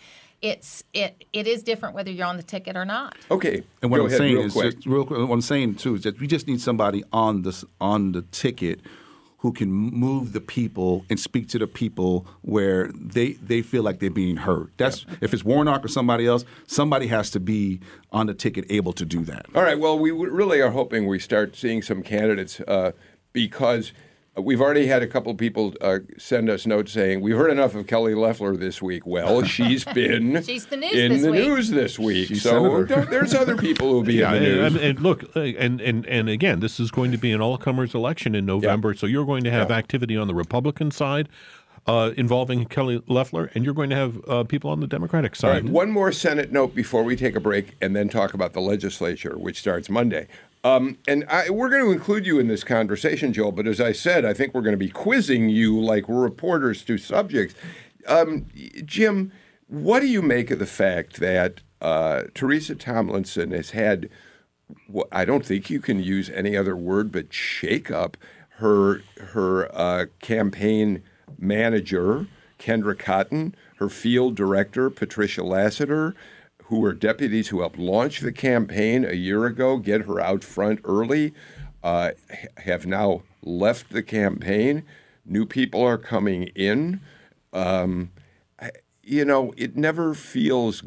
[0.42, 3.16] it's it it is different whether you're on the ticket or not.
[3.30, 4.74] okay, And what go I'm ahead, saying real is, quick.
[4.74, 7.64] just real quick, what I'm saying too is that we just need somebody on this
[7.80, 8.80] on the ticket
[9.38, 13.98] who can move the people and speak to the people where they they feel like
[14.00, 14.72] they're being heard.
[14.76, 17.80] That's if it's Warnock or somebody else, somebody has to be
[18.12, 19.46] on the ticket able to do that.
[19.54, 19.78] All right.
[19.78, 22.92] Well, we really are hoping we start seeing some candidates uh,
[23.32, 23.92] because
[24.38, 27.74] we've already had a couple of people uh, send us notes saying we've heard enough
[27.74, 29.06] of Kelly Loeffler this week.
[29.06, 31.40] Well, she's been She's the news in the week.
[31.40, 32.28] news this week.
[32.28, 34.82] She's so there's other people who'll be Yeah, in the and, news.
[34.84, 38.34] and look, uh, and, and and again, this is going to be an all-comers election
[38.34, 39.76] in November, so you're going to have Yeah.
[39.76, 41.28] activity on the Republican side
[41.86, 45.62] uh, involving Kelly Loeffler, and you're going to have uh, people on the Democratic side.
[45.62, 48.60] right, one more Senate note before we take a break and then talk about the
[48.60, 50.26] legislature, which starts Monday.
[50.66, 53.92] Um, and I, we're going to include you in this conversation, Joel, but as I
[53.92, 57.54] said, I think we're going to be quizzing you like reporters to subjects.
[58.08, 58.46] Um,
[58.84, 59.30] Jim,
[59.68, 64.10] what do you make of the fact that uh, Teresa Tomlinson has had,
[64.88, 68.16] well, I don't think you can use any other word but shake up
[68.56, 71.04] her, her uh, campaign
[71.38, 72.26] manager,
[72.58, 76.16] Kendra Cotton, her field director, Patricia Lassiter,
[76.68, 80.80] who were deputies who helped launch the campaign a year ago, get her out front
[80.84, 81.32] early,
[81.82, 82.10] uh,
[82.58, 84.84] have now left the campaign.
[85.24, 87.00] New people are coming in.
[87.52, 88.10] Um,
[89.02, 90.82] you know, it never feels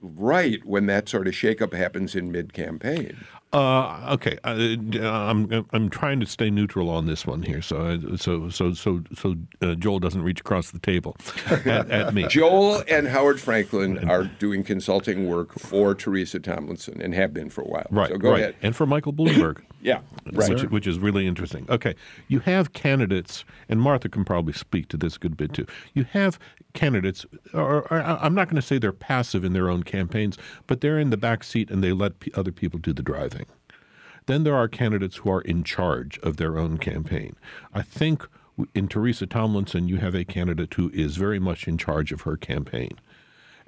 [0.00, 3.26] right when that sort of shakeup happens in mid-campaign.
[3.50, 8.16] Uh, okay, uh, I'm I'm trying to stay neutral on this one here, so I,
[8.16, 12.26] so so so so uh, Joel doesn't reach across the table at, at me.
[12.28, 17.62] Joel and Howard Franklin are doing consulting work for Teresa Tomlinson and have been for
[17.62, 17.86] a while.
[17.90, 18.40] Right, So go right.
[18.40, 18.56] ahead.
[18.60, 19.62] And for Michael Bloomberg.
[19.80, 20.00] Yeah,
[20.32, 20.50] right.
[20.50, 21.66] Which, which is really interesting.
[21.68, 21.94] Okay,
[22.26, 25.66] you have candidates, and Martha can probably speak to this a good bit too.
[25.94, 26.38] You have
[26.74, 30.36] candidates, or, or I'm not going to say they're passive in their own campaigns,
[30.66, 33.46] but they're in the back seat and they let p- other people do the driving.
[34.26, 37.36] Then there are candidates who are in charge of their own campaign.
[37.72, 38.26] I think
[38.74, 42.36] in Teresa Tomlinson, you have a candidate who is very much in charge of her
[42.36, 42.98] campaign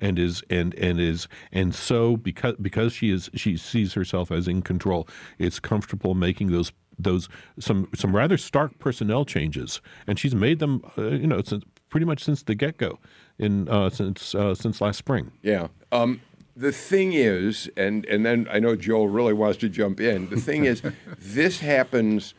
[0.00, 4.48] and is and and is and so because because she is she sees herself as
[4.48, 5.06] in control
[5.38, 10.82] it's comfortable making those those some some rather stark personnel changes and she's made them
[10.98, 12.98] uh, you know since pretty much since the get-go
[13.38, 15.68] in uh, since uh, since last spring Yeah.
[15.92, 16.20] Um,
[16.56, 20.28] the thing is, and and then I know Joel really wants to jump in.
[20.28, 20.82] The thing is,
[21.18, 22.34] this happens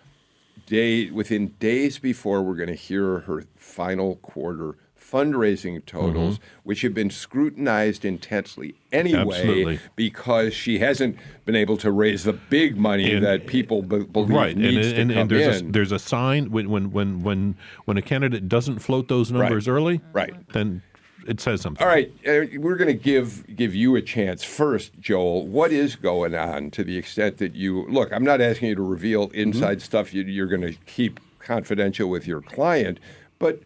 [0.67, 4.77] day within days before we're going to hear her final quarter
[5.11, 6.45] fundraising totals, Mm-hmm.
[6.63, 9.79] which have been scrutinized intensely anyway Absolutely.
[9.95, 14.29] because she hasn't been able to raise the big money And- that people be- believe
[14.29, 15.71] right and, needs and, to and come there's a, in.
[15.71, 20.01] there's a sign when when when when when a candidate doesn't float those numbers early
[20.13, 20.33] Right.
[20.53, 20.81] then
[21.27, 24.99] it says something All right, uh, we're going to give give you a chance first,
[24.99, 25.45] Joel.
[25.47, 28.11] What is going on to the extent that you look?
[28.11, 32.25] I'm not asking you to reveal inside stuff you, you're going to keep confidential with
[32.25, 32.99] your client,
[33.37, 33.61] but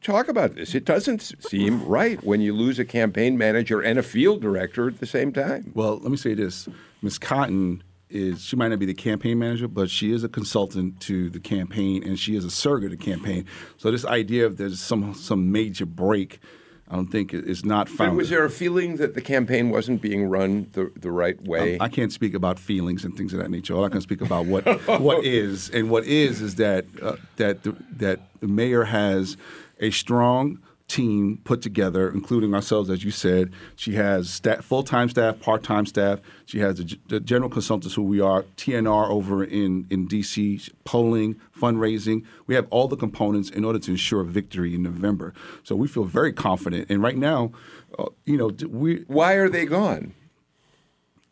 [0.00, 0.74] talk about this.
[0.74, 5.00] It doesn't seem right when you lose a campaign manager and a field director at
[5.00, 5.72] the same time.
[5.74, 6.68] Well, let me say this:
[7.02, 7.18] Ms.
[7.18, 11.28] Cotton is she might not be the campaign manager, but she is a consultant to
[11.30, 13.46] the campaign, and she is a surrogate of the campaign.
[13.76, 16.40] So this idea of there's some some major break.
[16.86, 18.10] I don't think is not found.
[18.10, 21.78] But was there a feeling that the campaign wasn't being run the, the right way?
[21.80, 23.74] I, I can't speak about feelings and things of that nature.
[23.74, 24.64] All I can speak about what
[25.00, 29.38] what is, and what is is that uh, that the, that the mayor has
[29.80, 33.50] a strong team put together, including ourselves, as you said.
[33.74, 36.20] She has staff, full-time staff, part-time staff.
[36.46, 41.40] She has the, the, general consultants who we are, TNR over in, in D.C., polling,
[41.58, 42.24] fundraising.
[42.46, 45.32] We have all the components in order to ensure victory in November.
[45.62, 46.90] So we feel very confident.
[46.90, 47.52] And right now,
[47.98, 49.04] uh, you know, we...
[49.06, 50.14] Why are they gone?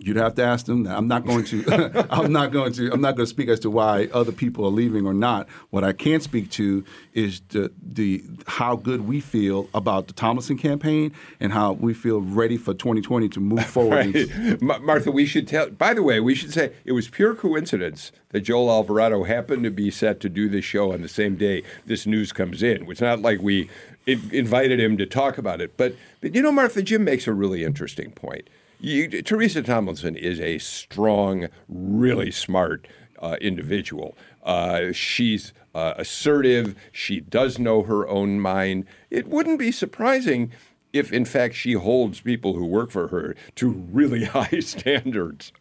[0.04, 0.86] You'd have to ask them.
[0.88, 2.06] I'm not going to.
[2.10, 2.92] I'm not going to.
[2.92, 5.48] I'm not going to speak as to why other people are leaving or not.
[5.70, 6.84] What I can speak to
[7.14, 12.20] is the the how good we feel about the Tomlinson campaign and how we feel
[12.20, 14.14] ready for 2020 to move forward.
[14.14, 14.62] right.
[14.82, 15.70] Martha, we should tell.
[15.70, 19.70] By the way, we should say it was pure coincidence that Joel Alvarado happened to
[19.70, 22.90] be set to do this show on the same day this news comes in.
[22.90, 23.68] It's not like we
[24.06, 27.62] invited him to talk about it, but but you know, Martha, Jim makes a really
[27.64, 28.48] interesting point
[28.82, 32.86] you, Teresa Tomlinson is a strong, really smart
[33.18, 34.16] uh, individual.
[34.42, 36.74] Uh, she's uh, assertive.
[36.90, 38.84] She does know her own mind.
[39.10, 40.50] It wouldn't be surprising
[40.92, 45.52] if, in fact, she holds people who work for her to really high standards.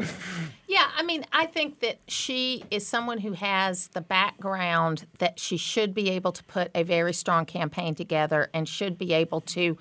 [0.67, 5.57] Yeah, I mean, I think that she is someone who has the background that she
[5.57, 9.77] should be able to put a very strong campaign together and should be able to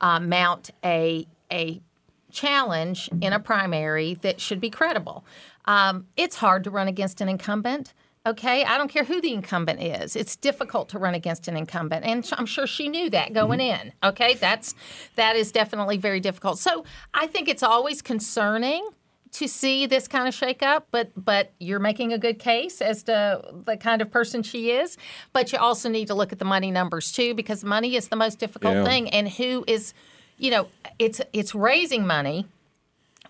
[0.00, 1.80] uh, mount a a
[2.30, 5.24] challenge in a primary that should be credible.
[5.64, 7.94] Um, it's hard to run against an incumbent.
[8.26, 10.14] Okay, I don't care who the incumbent is.
[10.14, 13.86] It's difficult to run against an incumbent, and I'm sure she knew that going mm-hmm.
[13.86, 13.92] in.
[14.02, 14.74] Okay, that's
[15.16, 16.58] that is definitely very difficult.
[16.58, 18.86] So I think it's always concerning
[19.30, 23.42] to see this kind of shakeup, but but you're making a good case as to
[23.64, 24.98] the kind of person she is.
[25.32, 28.16] But you also need to look at the money numbers too, because money is the
[28.16, 28.84] most difficult yeah.
[28.84, 29.94] thing, and who is
[30.38, 32.46] you know, it's it's raising money,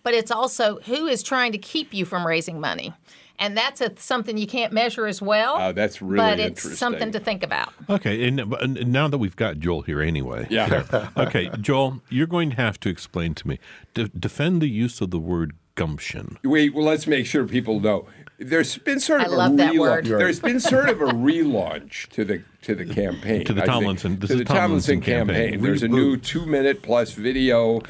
[0.03, 2.93] but it's also who is trying to keep you from raising money.
[3.41, 5.55] And that's a, something you can't measure as well.
[5.55, 7.73] Uh, that's really But it's something to think about.
[7.89, 10.47] Okay, and, and now that we've got Joel here anyway.
[10.51, 11.09] Yeah.
[11.17, 13.61] okay, Joel, you're going to have to explain to me.
[13.95, 16.37] De- defend the use of the word gumption.
[16.43, 18.09] Wait, well, let's make sure people know.
[18.39, 20.07] There's been sort of I love a that word.
[20.07, 23.45] There's been sort of a relaunch to the to the campaign.
[23.45, 24.21] To the Tomlinson.
[24.21, 25.51] to the Tomlinson, Tomlinson campaign.
[25.51, 25.63] campaign.
[25.63, 27.81] There's a new two minute plus video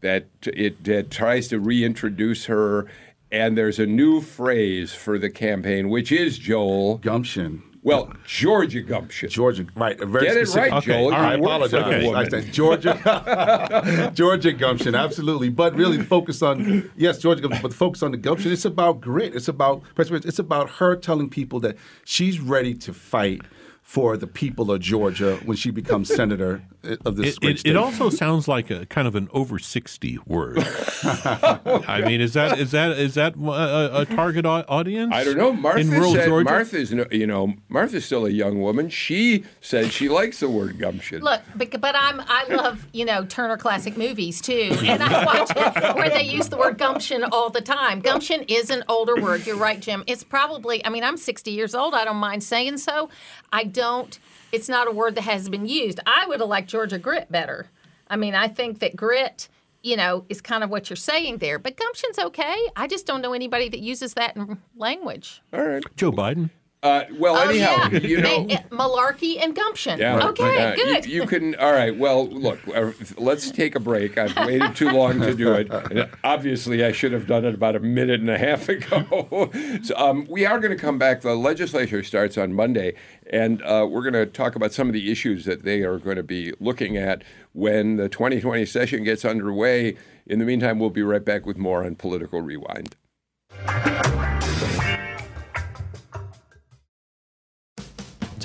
[0.00, 2.86] that it that tries to reintroduce her,
[3.30, 7.62] and there's a new phrase for the campaign, which is Joel gumption.
[7.88, 9.30] Well, Georgia gumption.
[9.30, 9.98] Georgia, right?
[9.98, 11.06] A very Get specific, it right, Joel.
[11.06, 11.16] Okay.
[11.16, 12.06] All right, I apologize.
[12.06, 15.48] I said Georgia, Georgia gumption, absolutely.
[15.48, 18.52] But really, focus on yes, Georgia gumption, but focus on the gumption.
[18.52, 19.34] It's about grit.
[19.34, 20.26] It's about perseverance.
[20.26, 23.40] it's about her telling people that she's ready to fight
[23.88, 26.62] for the people of Georgia when she becomes senator
[27.06, 30.58] of this it, it, it, also sounds like a kind of an over 60 word.
[31.02, 35.14] I mean, is that is that is that a, a target audience?
[35.14, 35.54] I don't know.
[35.54, 36.44] Martha said Georgia?
[36.44, 38.90] Martha's you know Martha's still a young woman.
[38.90, 41.22] She said she likes the word gumption.
[41.22, 45.50] Look, but, but I'm I love you know Turner Classic Movies too, and I watch
[45.56, 48.00] it where they use the word gumption all the time.
[48.00, 49.46] Gumption is an older word.
[49.46, 50.04] You're right, Jim.
[50.06, 50.84] It's probably.
[50.84, 51.94] I mean, I'm 60 years old.
[51.94, 53.08] I don't mind saying so.
[53.50, 54.18] I don't.
[54.50, 56.00] It's not a word that has been used.
[56.04, 57.70] I would have liked Georgia grit better.
[58.08, 59.48] I mean, I think that grit,
[59.82, 61.58] you know, is kind of what you're saying there.
[61.58, 62.56] But gumption's okay.
[62.74, 65.42] I just don't know anybody that uses that in language.
[65.52, 65.84] All right.
[65.96, 66.50] Joe Biden.
[66.80, 67.98] Uh, well, oh, anyhow, yeah.
[67.98, 69.98] you know, malarkey and gumption.
[69.98, 70.28] Yeah.
[70.28, 71.06] Okay, uh, good.
[71.06, 71.56] You, you, can.
[71.56, 71.96] All right.
[71.96, 72.60] Well, look.
[72.68, 74.16] Uh, let's take a break.
[74.16, 75.68] I've waited too long to do it.
[75.88, 79.50] And obviously, I should have done it about a minute and a half ago.
[79.82, 81.22] so, um, we are going to come back.
[81.22, 82.94] The legislature starts on Monday,
[83.30, 86.16] and uh, we're going to talk about some of the issues that they are going
[86.16, 89.96] to be looking at when the 2020 session gets underway.
[90.26, 92.96] In the meantime, we'll be right back with more on Political Rewind.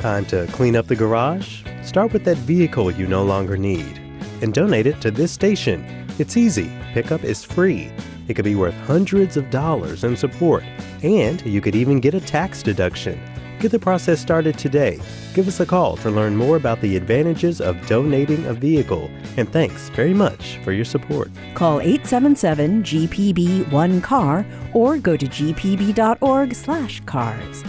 [0.04, 1.64] Time to clean up the garage?
[1.82, 4.02] Start with that vehicle you no longer need
[4.42, 5.86] and donate it to this station.
[6.20, 7.90] It's easy, pickup is free.
[8.28, 10.66] It could be worth hundreds of dollars in support,
[11.04, 13.18] and you could even get a tax deduction.
[13.62, 15.00] Get the process started today.
[15.34, 19.10] Give us a call to learn more about the advantages of donating a vehicle.
[19.38, 21.32] And thanks very much for your support.
[21.54, 27.64] Call 877-GPB-1CAR or go to gpb.org/cars.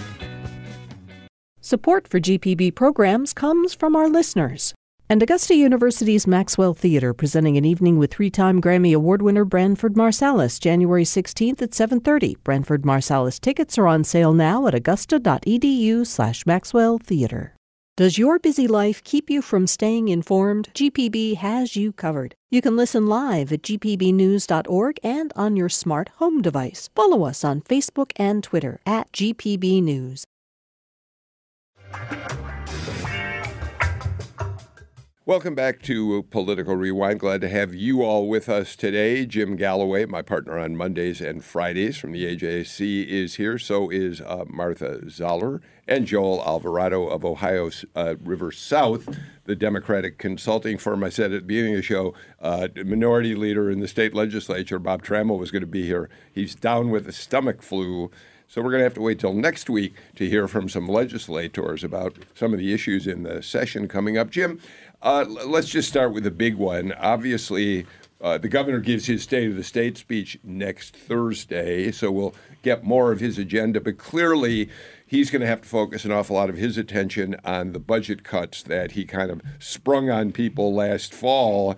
[1.74, 4.72] Support for GPB programs comes from our listeners.
[5.08, 10.60] And Augusta University's Maxwell Theater presenting an evening with three-time Grammy Award winner Branford Marsalis,
[10.60, 12.36] January 16th at 7:30.
[12.44, 17.56] Branford Marsalis tickets are on sale now at augusta.edu/slash Maxwell Theater.
[17.96, 20.68] Does your busy life keep you from staying informed?
[20.74, 22.36] GPB has you covered.
[22.52, 26.88] You can listen live at gpbnews.org and on your smart home device.
[26.94, 30.24] Follow us on Facebook and Twitter at GPB News.
[35.26, 37.18] Welcome back to Political Rewind.
[37.18, 39.24] Glad to have you all with us today.
[39.24, 43.58] Jim Galloway, my partner on Mondays and Fridays from the AJC, is here.
[43.58, 49.08] So is uh, Martha Zoller and Joel Alvarado of Ohio uh, River South,
[49.44, 51.02] the Democratic consulting firm.
[51.02, 54.78] I said at the beginning of the show, uh, minority leader in the state legislature,
[54.78, 56.10] Bob Trammell, was going to be here.
[56.34, 58.10] He's down with a stomach flu.
[58.54, 61.82] So we're going to have to wait till next week to hear from some legislators
[61.82, 64.30] about some of the issues in the session coming up.
[64.30, 64.60] Jim,
[65.02, 66.92] uh, let's just start with the big one.
[66.92, 67.84] Obviously,
[68.20, 72.84] uh, the governor gives his State of the State speech next Thursday, so we'll get
[72.84, 73.80] more of his agenda.
[73.80, 74.68] But clearly,
[75.04, 78.22] he's going to have to focus an awful lot of his attention on the budget
[78.22, 81.74] cuts that he kind of sprung on people last fall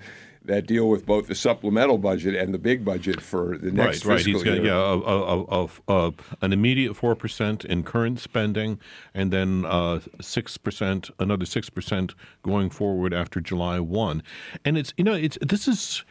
[0.47, 4.16] that deal with both the supplemental budget and the big budget for the next right,
[4.18, 4.34] fiscal right.
[4.34, 4.66] He's got, year.
[4.66, 8.80] Yeah, a, an immediate four percent in current spending,
[9.14, 14.22] and then uh, six percent, another six percent going forward after July one.
[14.64, 16.05] And it's you know it's this is.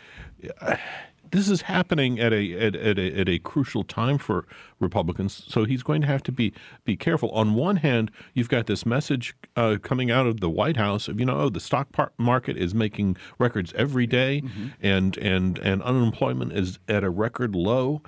[0.62, 0.78] Uh,
[1.36, 4.46] this is happening at a, at, at, a at a crucial time for
[4.80, 5.44] Republicans.
[5.48, 6.54] So he's going to have to be
[6.86, 7.30] be careful.
[7.32, 11.20] On one hand, you've got this message uh, coming out of the White House of
[11.20, 14.68] you know oh, the stock par- market is making records every day, mm-hmm.
[14.82, 18.02] and and and unemployment is at a record low,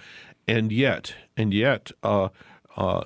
[0.47, 1.91] and yet and yet.
[2.03, 2.29] Uh,
[2.77, 3.01] uh,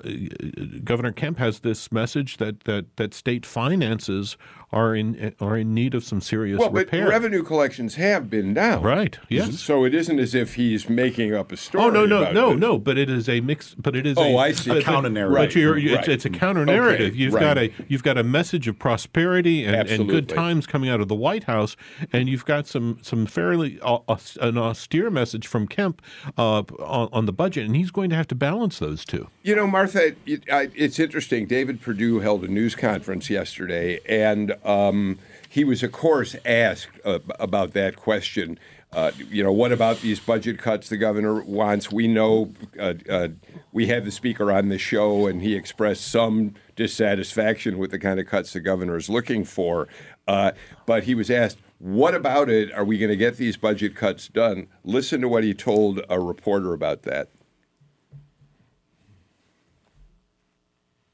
[0.83, 4.35] Governor Kemp has this message that, that, that state finances
[4.73, 7.05] are in are in need of some serious well, repair.
[7.05, 9.19] but revenue collections have been down, right?
[9.29, 9.59] Yes.
[9.59, 11.83] So it isn't as if he's making up a story.
[11.83, 12.59] Oh no, no, no, this.
[12.59, 12.77] no!
[12.77, 13.75] But it is a mix.
[13.75, 14.17] But it is.
[14.17, 14.71] Oh, a, I see.
[14.71, 15.35] A counter narrative.
[15.35, 15.99] But you're, right.
[15.99, 17.11] it's, it's, a counter narrative.
[17.11, 17.41] Okay, You've right.
[17.41, 21.07] got a you've got a message of prosperity and, and good times coming out of
[21.07, 21.75] the White House,
[22.13, 23.99] and you've got some some fairly uh,
[24.39, 26.01] an austere message from Kemp
[26.37, 29.27] uh, on, on the budget, and he's going to have to balance those two.
[29.43, 31.45] You know, Martha, it, I, it's interesting.
[31.45, 37.19] David Perdue held a news conference yesterday, and um, he was, of course, asked uh,
[37.39, 38.57] about that question.
[38.93, 41.91] Uh, you know, what about these budget cuts the governor wants?
[41.91, 43.27] We know uh, uh,
[43.71, 48.19] we had the speaker on the show, and he expressed some dissatisfaction with the kind
[48.19, 49.87] of cuts the governor is looking for.
[50.27, 50.51] Uh,
[50.85, 52.71] but he was asked, what about it?
[52.73, 54.67] Are we going to get these budget cuts done?
[54.83, 57.29] Listen to what he told a reporter about that.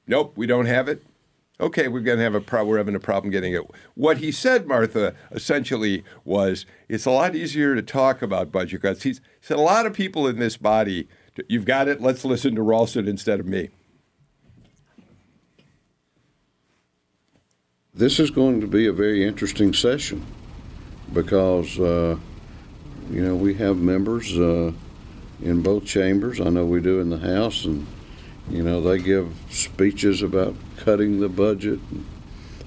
[0.08, 1.04] Nope, we don't have it.
[1.60, 3.64] Okay, we're going to have a pro- we're having a problem getting it.
[3.96, 9.04] What he said, Martha, essentially was it's a lot easier to talk about budget cuts.
[9.04, 11.08] He said a lot of people in this body,
[11.48, 12.00] you've got it.
[12.00, 13.70] Let's listen to Ralston instead of me.
[17.92, 20.24] This is going to be a very interesting session
[21.12, 22.18] because, uh,
[23.10, 24.72] you know, we have members uh,
[25.42, 26.40] in both chambers.
[26.40, 27.88] I know we do in the House, and,
[28.50, 31.80] you know, they give speeches about cutting the budget.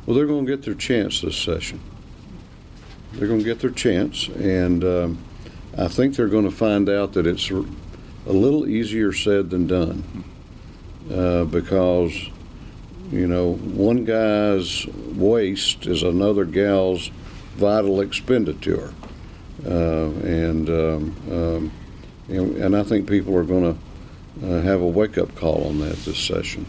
[0.05, 1.81] Well, they're going to get their chance this session.
[3.13, 5.19] They're going to get their chance, and um,
[5.77, 7.65] I think they're going to find out that it's a
[8.27, 10.25] little easier said than done
[11.13, 12.31] uh, because
[13.11, 17.11] you know, one guy's waste is another gal's
[17.57, 18.95] vital expenditure,
[19.67, 21.73] uh, and, um, um,
[22.29, 23.81] and and I think people are going to
[24.41, 26.67] have a wake up call on that this session.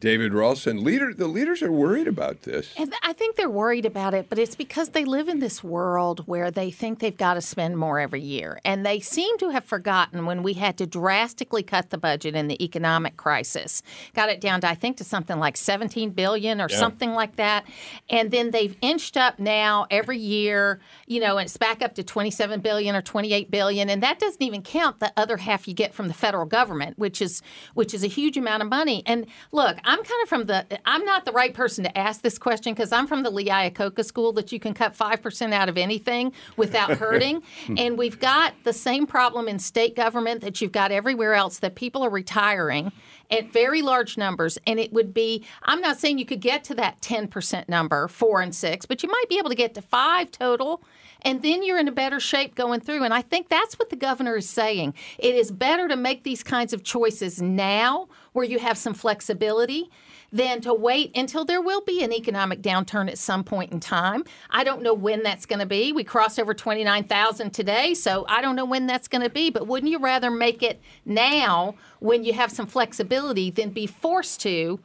[0.00, 2.72] David Ralston, leader, the leaders are worried about this.
[2.76, 6.20] And I think they're worried about it, but it's because they live in this world
[6.26, 8.60] where they think they've got to spend more every year.
[8.64, 12.48] And they seem to have forgotten when we had to drastically cut the budget in
[12.48, 13.82] the economic crisis.
[14.14, 16.76] Got it down to I think to something like 17 billion or Yeah.
[16.78, 17.64] something like that.
[18.10, 22.02] And then they've inched up now every year, you know, and it's back up to
[22.02, 25.94] 27 billion or 28 billion and that doesn't even count the other half you get
[25.94, 27.40] from the federal government, which is
[27.74, 29.02] which is a huge amount of money.
[29.06, 32.38] And look, I'm kind of from the I'm not the right person to ask this
[32.38, 35.76] question because I'm from the Lee Iacocca school that you can cut 5% out of
[35.76, 37.42] anything without hurting.
[37.76, 41.74] and we've got the same problem in state government that you've got everywhere else that
[41.74, 42.92] people are retiring
[43.30, 44.58] at very large numbers.
[44.66, 48.40] And it would be, I'm not saying you could get to that 10% number, four
[48.40, 50.82] and six, but you might be able to get to five total.
[51.22, 53.04] And then you're in a better shape going through.
[53.04, 54.94] And I think that's what the governor is saying.
[55.18, 59.90] It is better to make these kinds of choices now where you have some flexibility
[60.32, 64.24] than to wait until there will be an economic downturn at some point in time.
[64.50, 65.92] I don't know when that's going to be.
[65.92, 69.50] We crossed over 29,000 today, so I don't know when that's going to be.
[69.50, 74.40] But wouldn't you rather make it now when you have some flexibility than be forced
[74.42, 74.80] to,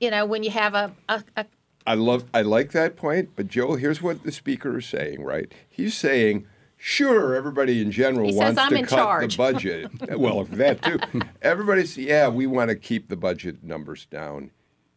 [0.00, 1.46] you know, when you have a, a, a
[1.86, 5.52] I love I like that point, but Joel, here's what the speaker is saying, right?
[5.68, 6.46] He's saying,
[6.78, 10.18] sure, everybody in general He wants "I'm to cut charge." the budget.
[10.18, 10.98] well, that too.
[11.42, 14.50] Everybody's yeah, we want to keep the budget numbers down.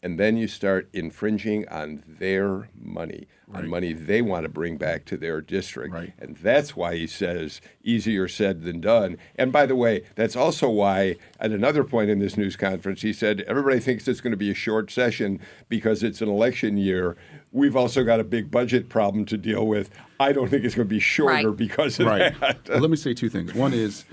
[0.04, 5.06] And then you start infringing on their money, on money they want to bring back
[5.06, 5.94] to their district.
[5.94, 6.12] Right.
[6.18, 9.18] And that's why he says easier said than done.
[9.36, 13.14] And by the way, that's also why at another point in this news conference, he
[13.14, 17.16] said everybody thinks it's going to be a short session because it's an election year.
[17.52, 19.90] We've also got a big budget problem to deal with.
[20.20, 21.58] I don't think it's going to be shorter Right.
[21.58, 22.34] because of Right.
[22.40, 22.70] that.
[22.70, 23.54] well, let me say two things.
[23.54, 24.06] One is,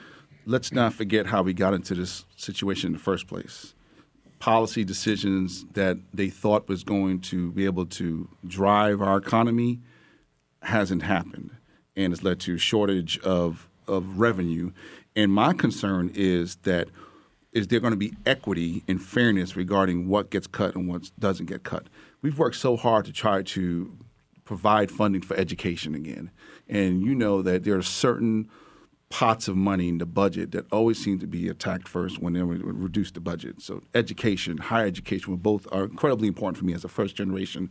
[0.45, 3.75] let's not forget how we got into this situation in the first place.
[4.41, 9.81] Policy decisions that they thought was going to be able to drive our economy
[10.63, 11.51] hasn't happened,
[11.97, 14.71] and it's led to shortage of of revenue.
[15.17, 16.89] And my concern is that
[17.53, 21.47] is there going to be equity and fairness regarding what gets cut and what doesn't
[21.47, 21.87] get cut?
[22.23, 23.97] We've worked so hard to try to
[24.45, 26.31] provide funding for education again,
[26.69, 28.49] and you know that there are certain
[29.11, 32.43] pots of money in the budget that always seem to be attacked first when they
[32.43, 33.63] reduce the budget.
[33.63, 37.71] So education, higher education, both are incredibly important for me as a first generation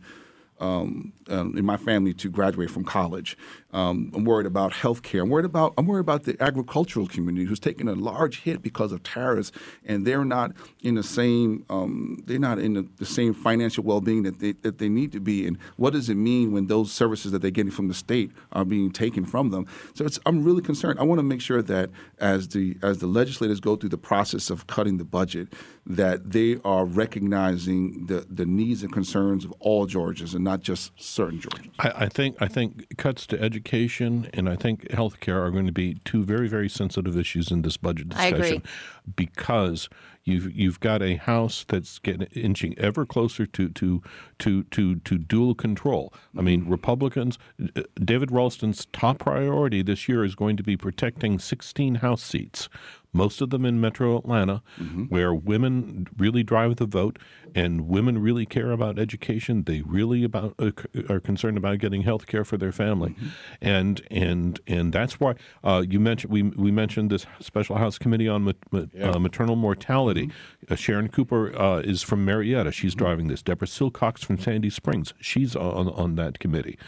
[0.60, 3.36] um, um, in my family to graduate from college.
[3.72, 5.22] Um, I'm worried about healthcare.
[5.22, 8.92] I'm worried about I'm worried about the agricultural community who's taking a large hit because
[8.92, 9.52] of tariffs,
[9.84, 10.52] and they're not
[10.82, 14.78] in the same um, they're not in the, the same financial well-being that they that
[14.78, 15.46] they need to be.
[15.46, 18.64] And what does it mean when those services that they're getting from the state are
[18.64, 19.66] being taken from them?
[19.94, 20.98] So I'm really concerned.
[20.98, 24.48] I want to make sure that as the as the legislators go through the process
[24.48, 25.48] of cutting the budget,
[25.84, 30.92] that they are recognizing the the needs and concerns of all Georgians and not just
[30.96, 31.74] certain Georgians.
[31.78, 35.72] I, I think I think cuts to education and I think healthcare are going to
[35.72, 38.70] be two very very sensitive issues in this budget I discussion agree.
[39.14, 39.90] because
[40.24, 44.02] you've you've got a house that's getting inching ever closer to to
[44.38, 46.12] to to, to dual control.
[46.36, 47.38] I mean, Republicans.
[47.76, 52.68] uh, David Ralston's top priority this year is going to be protecting 16 House seats.
[53.12, 54.62] Most of them in Metro Atlanta,
[55.08, 57.18] where women really drive the vote,
[57.54, 59.64] and women really care about education.
[59.64, 60.70] They really about uh,
[61.08, 63.16] are concerned about getting health care for their family,
[63.62, 65.34] and and and that's why
[65.64, 69.56] uh, you mentioned we we mentioned this special House committee on mat, mat, uh, maternal
[69.56, 70.30] mortality.
[70.70, 72.72] Uh, Sharon Cooper uh, is from Marietta.
[72.72, 73.42] She's driving this.
[73.42, 75.14] Deborah Silcox from Sandy Springs.
[75.20, 76.78] She's on on that committee.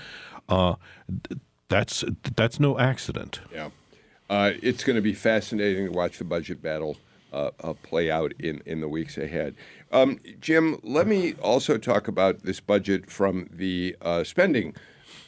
[0.48, 0.74] Uh,
[1.28, 2.04] th- that's
[2.36, 3.40] that's no accident.
[3.52, 3.70] Yeah.
[4.30, 6.96] Uh, it's going to be fascinating to watch the budget battle
[7.32, 9.56] uh, uh, play out in, in the weeks ahead.
[9.90, 14.76] Um, Jim, let me also talk about this budget from the uh, spending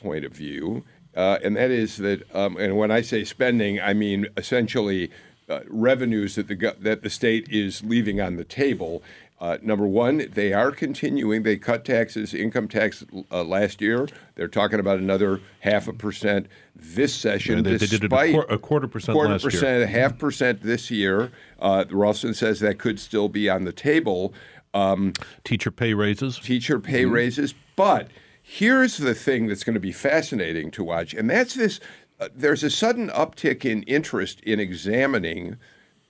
[0.00, 0.84] point of view.
[1.16, 5.10] Uh, and that is that, um, and when I say spending, I mean essentially
[5.48, 9.02] uh, revenues that the, that the state is leaving on the table.
[9.42, 11.42] Uh, number one, they are continuing.
[11.42, 14.06] They cut taxes, income tax uh, last year.
[14.36, 17.56] They're talking about another half a percent this session.
[17.56, 19.82] Yeah, they- they did it a despite a quarter percent quarter last year.
[19.82, 21.32] a half percent this year.
[21.58, 24.32] Uh, Ralston says that could still be on the table.
[24.74, 25.12] Um,
[25.42, 26.38] Teacher pay raises.
[26.38, 27.52] teacher pay raises.
[27.74, 31.80] But here's the thing that's going to be fascinating to watch, and that's this
[32.20, 35.56] uh, there's a sudden uptick in interest in examining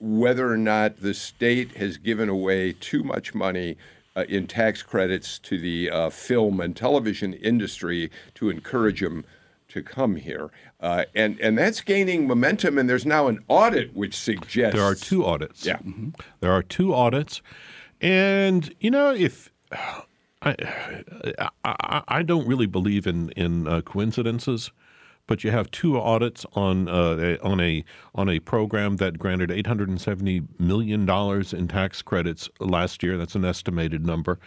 [0.03, 3.77] whether or not the state has given away too much money.
[4.15, 9.25] Uh, in tax credits to the uh, film and television industry to encourage them
[9.67, 10.51] to come here,
[10.81, 12.77] uh, and and that's gaining momentum.
[12.77, 15.65] And there's now an audit which suggests There are two audits.
[15.65, 15.79] Yeah.
[16.41, 17.41] There are two audits.
[18.01, 19.51] And, you know, if
[20.45, 20.55] I,
[21.63, 24.71] I, I don't really believe in, in uh, coincidences,
[25.27, 27.83] but you have two audits on uh, a, on a
[28.15, 33.17] on a program that granted 870 million dollars in tax credits last year.
[33.17, 34.39] That's an estimated number.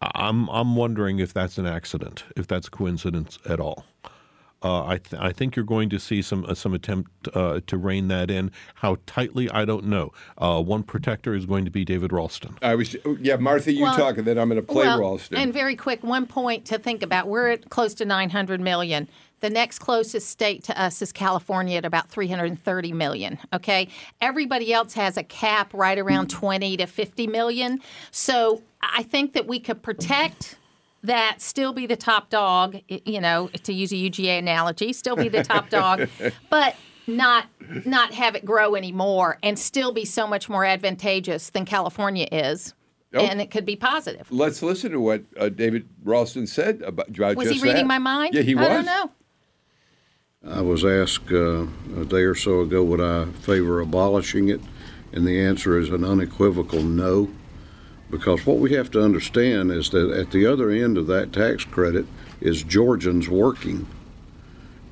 [0.00, 3.84] I'm I'm wondering if that's an accident, if that's coincidence at all.
[4.60, 7.78] Uh, I, th- I think you're going to see some uh, some attempt uh, to
[7.78, 8.50] rein that in.
[8.74, 10.12] How tightly, I don't know.
[10.36, 12.58] Uh, one protector is going to be David Ralston.
[12.60, 15.38] I was yeah, Martha, you Well, talk, and then I'm going to play well, Ralston.
[15.38, 19.08] And very quick, one point to think about: we're at close to 900 million.
[19.40, 23.38] The next closest state to us is California at about 330 million.
[23.52, 23.88] Okay,
[24.20, 27.80] everybody else has a cap right around 20 to 50 million.
[28.10, 30.56] So I think that we could protect
[31.04, 32.78] that, still be the top dog.
[32.88, 36.08] You know, to use a UGA analogy, still be the top dog,
[36.50, 36.74] but
[37.06, 37.46] not
[37.86, 42.74] not have it grow anymore and still be so much more advantageous than California is
[43.14, 43.24] Oh.
[43.24, 44.30] and it could be positive.
[44.30, 47.86] Let's listen to what uh, David Ralston said about, about Was he reading that.
[47.86, 48.34] my mind?
[48.34, 48.66] Yeah, he was.
[48.66, 49.10] I don't know.
[50.46, 51.66] I was asked uh,
[51.96, 54.60] a day or so ago would I favor abolishing it,
[55.12, 57.30] and the answer is an unequivocal no.
[58.10, 61.64] Because what we have to understand is that at the other end of that tax
[61.64, 62.06] credit
[62.40, 63.86] is Georgians working.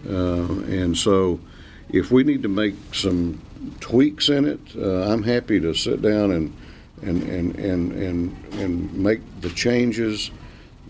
[0.07, 1.41] Uh, and so
[1.89, 3.41] if we need to make some
[3.81, 6.57] tweaks in it, uh, I'm happy to sit down and,
[7.03, 10.31] and, and, and, and, and make the changes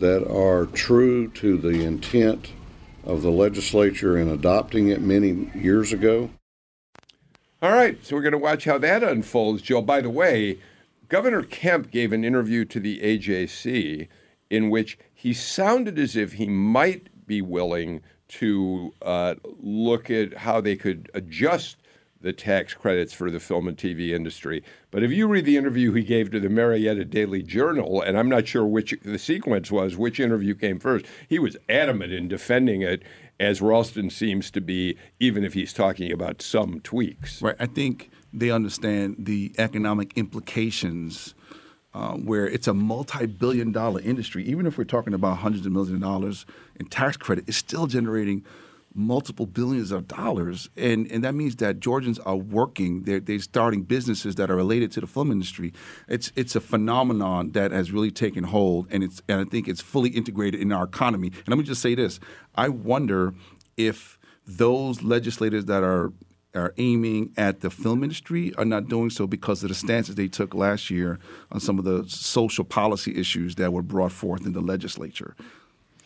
[0.00, 2.50] that are true to the intent
[3.06, 6.30] of the legislature in adopting it many years ago.
[7.62, 9.62] All right, so we're going to watch how that unfolds.
[9.62, 10.58] Joe, by the way,
[11.08, 14.08] Governor Kemp gave an interview to the AJC
[14.50, 20.60] in which he sounded as if he might be willing to uh, look at how
[20.60, 21.76] they could adjust
[22.26, 24.62] the tax credits for the film and TV industry.
[24.90, 28.28] But if you read the interview he gave to the Marietta Daily Journal, and I'm
[28.28, 32.82] not sure which the sequence was, which interview came first, he was adamant in defending
[32.82, 33.04] it,
[33.38, 37.40] as Ralston seems to be, even if he's talking about some tweaks.
[37.40, 37.54] Right.
[37.60, 41.34] I think they understand the economic implications.
[41.94, 45.94] Uh, where it's a multi-billion dollar industry, even if we're talking about hundreds of millions
[45.94, 46.44] of dollars
[46.78, 48.44] in tax credit, it's still generating
[48.96, 53.02] multiple billions of dollars, and and that means that Georgians are working.
[53.02, 55.72] They're they're starting businesses that are related to the film industry.
[56.08, 59.82] It's it's a phenomenon that has really taken hold, and it's and I think it's
[59.82, 61.28] fully integrated in our economy.
[61.28, 62.18] And let me just say this:
[62.54, 63.34] I wonder
[63.76, 66.12] if those legislators that are
[66.54, 70.28] are aiming at the film industry are not doing so because of the stances they
[70.28, 71.18] took last year
[71.52, 75.36] on some of the social policy issues that were brought forth in the legislature.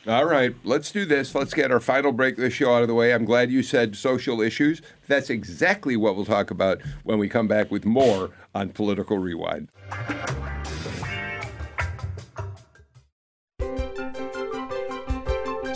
[0.06, 1.34] All right, let's do this.
[1.34, 3.12] Let's get our final break of the show out of the way.
[3.12, 4.80] I'm glad you said social issues.
[5.06, 9.68] That's exactly what we'll talk about when we come back with more on Political Rewind.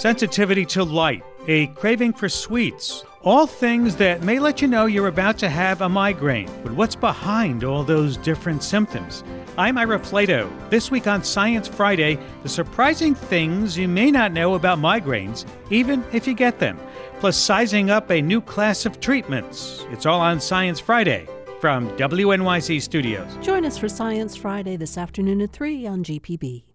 [0.05, 5.09] sensitivity to light, a craving for sweets, all things that may let you know you're
[5.09, 6.51] about to have a migraine.
[6.63, 9.25] But what's behind all those different symptoms?
[9.57, 10.51] I'm Ira Flatow.
[10.69, 16.05] This week on Science Friday, the surprising things you may not know about migraines, even
[16.13, 16.79] if you get them,
[17.21, 19.87] plus sizing up a new class of treatments.
[19.91, 21.27] It's all on Science Friday
[21.61, 23.39] from WNYC Studios.
[23.41, 26.74] Join us for Science Friday this afternoon at 3 on GPB.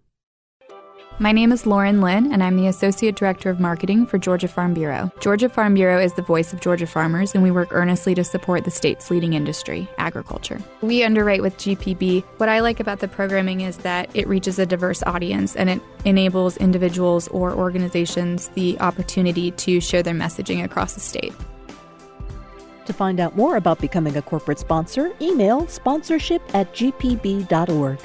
[1.20, 4.72] My name is Lauren Lynn, and I'm the Associate Director of Marketing for Georgia Farm
[4.72, 5.12] Bureau.
[5.20, 8.64] Georgia Farm Bureau is the voice of Georgia farmers, and we work earnestly to support
[8.64, 10.58] the state's leading industry, agriculture.
[10.80, 12.24] We underwrite with GPB.
[12.38, 15.82] What I like about the programming is that it reaches a diverse audience and it
[16.06, 21.34] enables individuals or organizations the opportunity to share their messaging across the state.
[22.86, 27.98] To find out more about becoming a corporate sponsor, email sponsorship at gpb.org.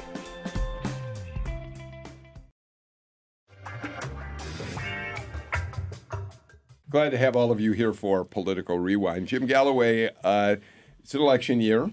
[6.88, 9.26] Glad to have all of you here for Political Rewind.
[9.26, 10.54] Jim Galloway, uh,
[11.00, 11.90] it's an election year,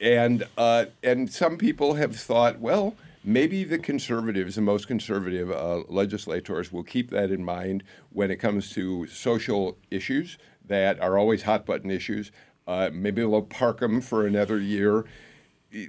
[0.00, 5.84] and uh, and some people have thought, well, maybe the conservatives, the most conservative uh,
[5.88, 11.42] legislators, will keep that in mind when it comes to social issues that are always
[11.42, 12.32] hot button issues.
[12.66, 15.04] Uh, maybe they'll park them for another year.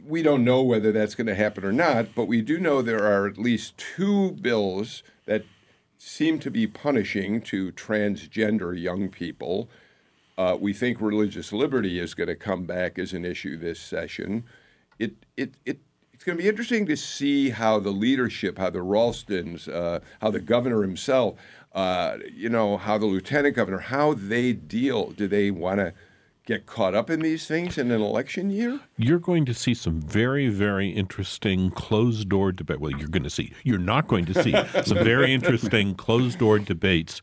[0.05, 3.03] We don't know whether that's going to happen or not, but we do know there
[3.03, 5.43] are at least two bills that
[6.03, 9.69] seem to be punishing to transgender young people.
[10.35, 14.43] Uh, we think religious liberty is going to come back as an issue this session.
[14.97, 15.79] It, it, it,
[16.11, 20.31] it's going to be interesting to see how the leadership, how the Ralstons, uh, how
[20.31, 21.35] the governor himself,
[21.73, 25.11] uh, you know, how the lieutenant governor, how they deal.
[25.11, 25.93] Do they want to
[26.45, 28.79] get caught up in these things in an election year?
[28.97, 32.79] You're going to see some very, very interesting closed door debate.
[32.79, 33.53] Well, you're going to see.
[33.63, 34.51] You're not going to see
[34.83, 37.21] some very interesting closed door debates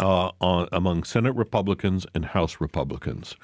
[0.00, 3.36] uh, on, among Senate Republicans and House Republicans.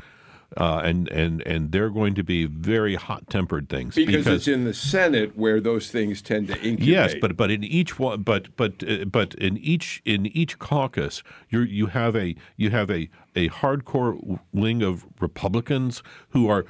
[0.57, 4.63] Uh, and and and they're going to be very hot tempered things because, it's in
[4.63, 6.87] the Senate where those things tend to incubate.
[6.87, 11.25] Yes, but but in each one, but but uh, but in each in each caucus,
[11.49, 16.65] you you have a you have a a hardcore wing of Republicans who are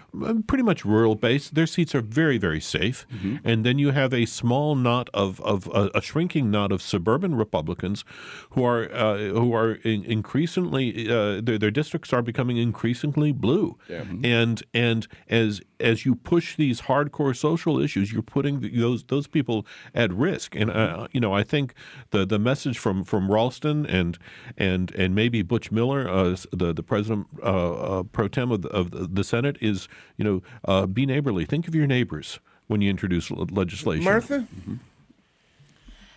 [0.46, 1.54] pretty much rural based.
[1.54, 3.36] Their seats are very very safe, mm-hmm.
[3.44, 7.34] and then you have a small knot of of uh, a shrinking knot of suburban
[7.34, 8.04] Republicans
[8.50, 13.76] who are uh, who are in, increasingly uh, their their districts are becoming increasingly blue,
[13.88, 14.04] yeah.
[14.22, 19.66] and and as as you push these hardcore social issues, you're putting those those people
[19.94, 20.54] at risk.
[20.54, 21.74] And uh, you know, I think
[22.10, 24.18] the the message from from Ralston and
[24.56, 28.68] and and maybe Butch Miller, uh, the the president uh, uh pro tem of the,
[28.68, 31.44] of the Senate, is you know, uh, be neighborly.
[31.44, 32.40] Think of your neighbors.
[32.66, 34.04] when you introduce legislation.
[34.04, 34.38] Martha.
[34.38, 34.74] Mm-hmm.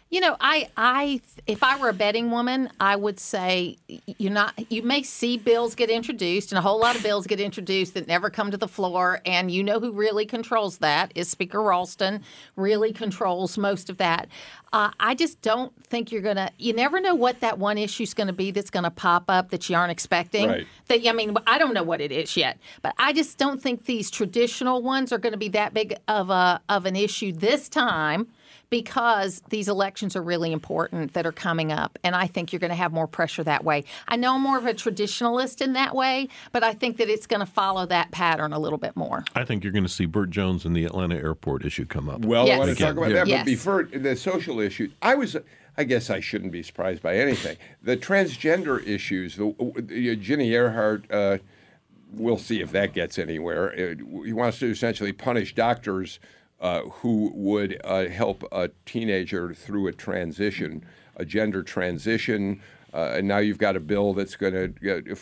[0.09, 3.75] You know, I, I, if I were a betting woman, I would say
[4.17, 4.53] you're not.
[4.71, 8.07] You may see bills get introduced, and a whole lot of bills get introduced that
[8.07, 9.19] never come to the floor.
[9.25, 12.23] And you know who really controls that is Speaker Ralston.
[12.55, 14.29] Really controls most of that.
[14.71, 16.51] Uh, I just don't think you're gonna.
[16.57, 19.25] You never know what that one issue is going to be that's going to pop
[19.27, 20.47] up that you aren't expecting.
[20.47, 20.67] Right.
[20.87, 23.85] That I mean, I don't know what it is yet, but I just don't think
[23.85, 27.67] these traditional ones are going to be that big of a of an issue this
[27.67, 28.27] time
[28.70, 31.97] because these elections are really important that are coming up.
[32.03, 33.86] And I think you're going to have more pressure that way.
[34.07, 37.28] I know I'm more of a traditionalist in that way, but I think that it's
[37.28, 39.24] going to follow that pattern a little bit more.
[39.36, 42.26] I think you're going to see Burt Jones and the Atlanta airport issue come up.
[42.26, 42.55] Well, Yes.
[42.55, 43.28] I want to talk about that.
[43.28, 43.41] Yes.
[43.41, 45.36] But before the social issue, I was.
[45.80, 47.55] I guess I shouldn't be surprised by anything.
[47.84, 51.38] The transgender issues, the, the Ginny Ehrhart, uh,
[52.11, 53.72] we'll see if that gets anywhere.
[53.74, 56.20] Uh, he wants to essentially punish doctors
[56.59, 60.83] uh, who would uh, help a teenager through a transition,
[61.15, 62.61] a gender transition.
[62.93, 65.15] Uh, and now you've got a bill that's going to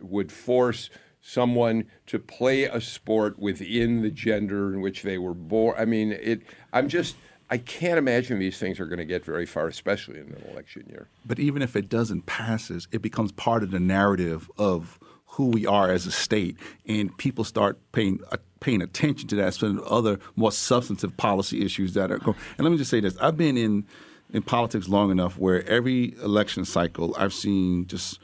[0.00, 5.76] would force someone to play a sport within the gender in which they were born.
[5.78, 6.42] I mean, it.
[6.72, 7.16] I'm just.
[7.50, 10.84] I can't imagine these things are going to get very far, especially in an election
[10.86, 11.08] year.
[11.24, 15.64] But even if it doesn't passes, it becomes part of the narrative of who we
[15.64, 20.18] are as a state, and people start paying uh, paying attention to that, of other
[20.36, 22.36] more substantive policy issues that are going.
[22.56, 23.86] And let me just say this: I've been in
[24.32, 28.20] in politics long enough where every election cycle I've seen just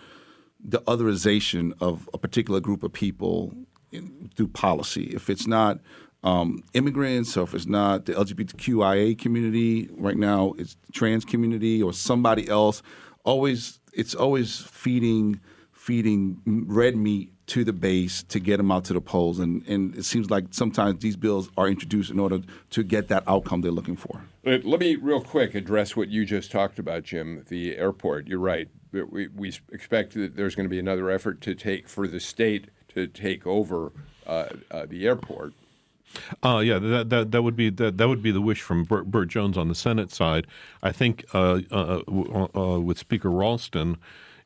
[0.62, 3.54] the otherization of a particular group of people
[3.92, 5.04] in, through policy.
[5.14, 5.78] If it's not
[6.22, 11.92] um, immigrants, or if it's not the LGBTQIA community, right now it's trans community or
[11.92, 12.82] somebody else.
[13.24, 15.40] Always, it's always feeding
[15.72, 19.94] feeding red meat to the base to get them out to the polls, and and
[19.96, 22.40] it seems like sometimes these bills are introduced in order
[22.70, 24.22] to get that outcome they're looking for.
[24.44, 27.44] Let let me real quick address what you just talked about, Jim.
[27.48, 28.26] The airport.
[28.26, 28.68] You're right.
[28.92, 32.68] We, we expect that there's going to be another effort to take for the state
[32.94, 33.92] to take over
[34.26, 35.52] uh, uh, the airport.
[36.44, 39.10] Uh, yeah, that, that that would be that, that would be the wish from Burt,
[39.10, 40.46] Burt Jones on the Senate side.
[40.82, 43.96] I think uh, uh, w- uh, with Speaker Ralston,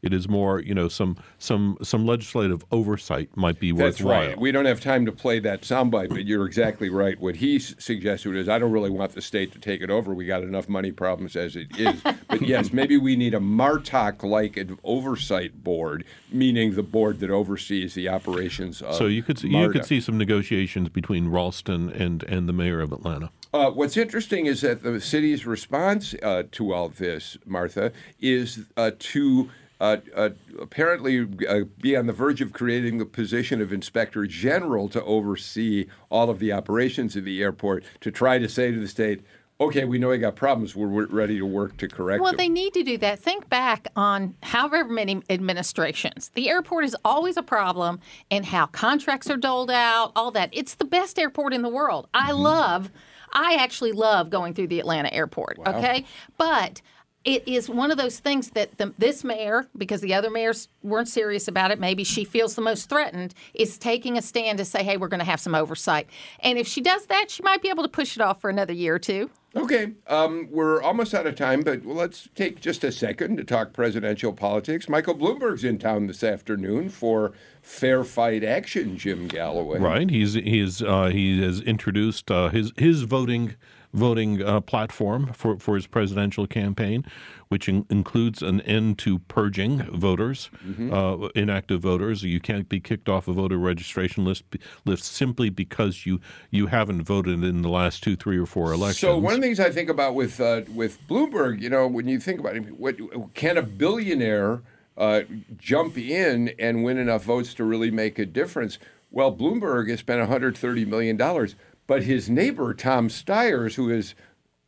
[0.03, 4.29] it is more you know some some some legislative oversight might be That's worthwhile.
[4.29, 4.39] right.
[4.39, 7.19] We don't have time to play that soundbite, but you're exactly right.
[7.19, 10.15] What he suggested is, I don't really want the state to take it over.
[10.15, 12.01] We got enough money problems as it is.
[12.29, 18.09] but yes, maybe we need a MARTOC-like oversight board, meaning the board that oversees the
[18.09, 22.49] operations of So you could see, you could see some negotiations between Ralston and and
[22.49, 23.31] the mayor of Atlanta.
[23.53, 28.91] Uh, what's interesting is that the city's response uh, to all this, Martha, is uh,
[28.99, 29.49] to
[29.81, 34.89] uh, uh, apparently uh, be on the verge of creating the position of inspector general
[34.89, 38.89] to oversee all of the operations of the airport to try to say to the
[38.89, 39.23] state,
[39.61, 40.77] okay, we know you got problems.
[40.77, 42.39] We're, we're ready to work to correct Well, them.
[42.39, 43.19] they need to do that.
[43.19, 46.31] Think back on however many administrations.
[46.35, 48.01] The airport is always a problem
[48.31, 50.51] and how contracts are doled out, all that.
[50.53, 52.09] It's the best airport in the world.
[52.15, 52.91] I love,
[53.33, 56.05] I actually love going through the Atlanta airport, okay?
[56.37, 56.81] But
[57.25, 61.09] it is one of those things that the, this mayor, because the other mayors weren't
[61.09, 64.83] serious about it, maybe she feels the most threatened, is taking a stand to say,
[64.83, 66.09] hey, we're going to have some oversight.
[66.41, 68.73] And if she does that, she might be able to push it off for another
[68.73, 69.31] year or two.
[69.57, 73.73] Okay, um, we're almost out of time, but let's take just a second to talk
[73.73, 74.89] presidential politics.
[74.89, 79.79] Michael Bloomberg's in town this afternoon for Fair Fight Action, Jim Galloway.
[79.79, 80.11] Right.
[80.11, 83.57] He's he's uh, he has introduced uh, his his voting
[83.93, 87.05] voting uh, platform for, for his presidential campaign,
[87.49, 90.51] which in, includes an end to purging voters,
[90.93, 92.23] uh, inactive voters.
[92.23, 94.45] You can't be kicked off a voter registration list
[94.85, 96.21] list simply because you
[96.51, 98.99] you haven't voted in the last two, three, or four elections.
[98.99, 102.09] So one of the things I think about with uh, with Bloomberg, you know, when
[102.09, 102.97] you think about it, what,
[103.35, 104.63] can a billionaire
[104.97, 105.23] uh,
[105.57, 108.79] jump in and win enough votes to really make a difference?
[109.11, 111.55] Well, Bloomberg has spent 130 million dollars,
[111.89, 114.15] but his neighbor Tom Steyer, who is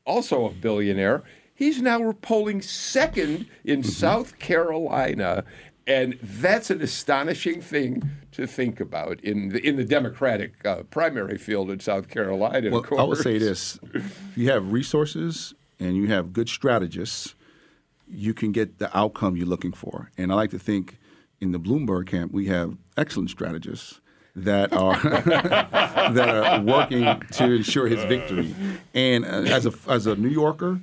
[0.04, 1.22] also a billionaire,
[1.54, 5.44] he's now polling second in South Carolina.
[5.86, 8.02] And that's an astonishing thing
[8.32, 12.70] to think about in the in the Democratic uh, primary field in South Carolina.
[12.70, 17.34] Well, I would say this: if you have resources and you have good strategists,
[18.08, 20.10] you can get the outcome you're looking for.
[20.16, 20.98] And I like to think
[21.40, 24.00] in the Bloomberg camp we have excellent strategists
[24.36, 28.54] that are that are working to ensure his victory.
[28.94, 30.80] And uh, as a as a New Yorker,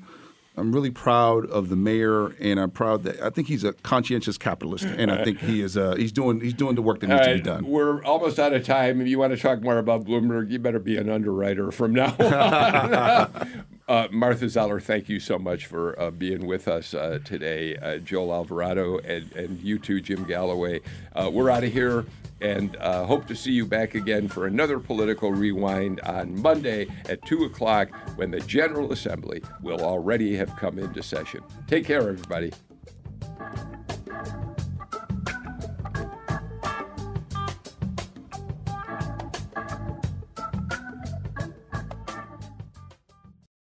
[0.57, 4.39] I'm really proud of the mayor, and I'm proud that I think he's a conscientious
[4.39, 5.77] capitalist, and I think he is.
[5.77, 7.67] Uh, he's doing he's doing the work that needs to be done.
[7.67, 8.99] We're almost out of time.
[8.99, 12.15] If you want to talk more about Bloomberg, you better be an underwriter from now
[12.19, 13.63] on.
[13.87, 17.75] uh, Martha Zoller, thank you so much for uh, being with us uh, today.
[17.75, 20.81] Uh, Joel Alvarado and, and you too, Jim Galloway.
[21.15, 22.03] Uh, we're out of here
[22.41, 27.25] and uh, hope to see you back again for another political rewind on Monday at
[27.25, 31.41] 2 o'clock when the General Assembly will already have come into session.
[31.67, 32.51] Take care, everybody.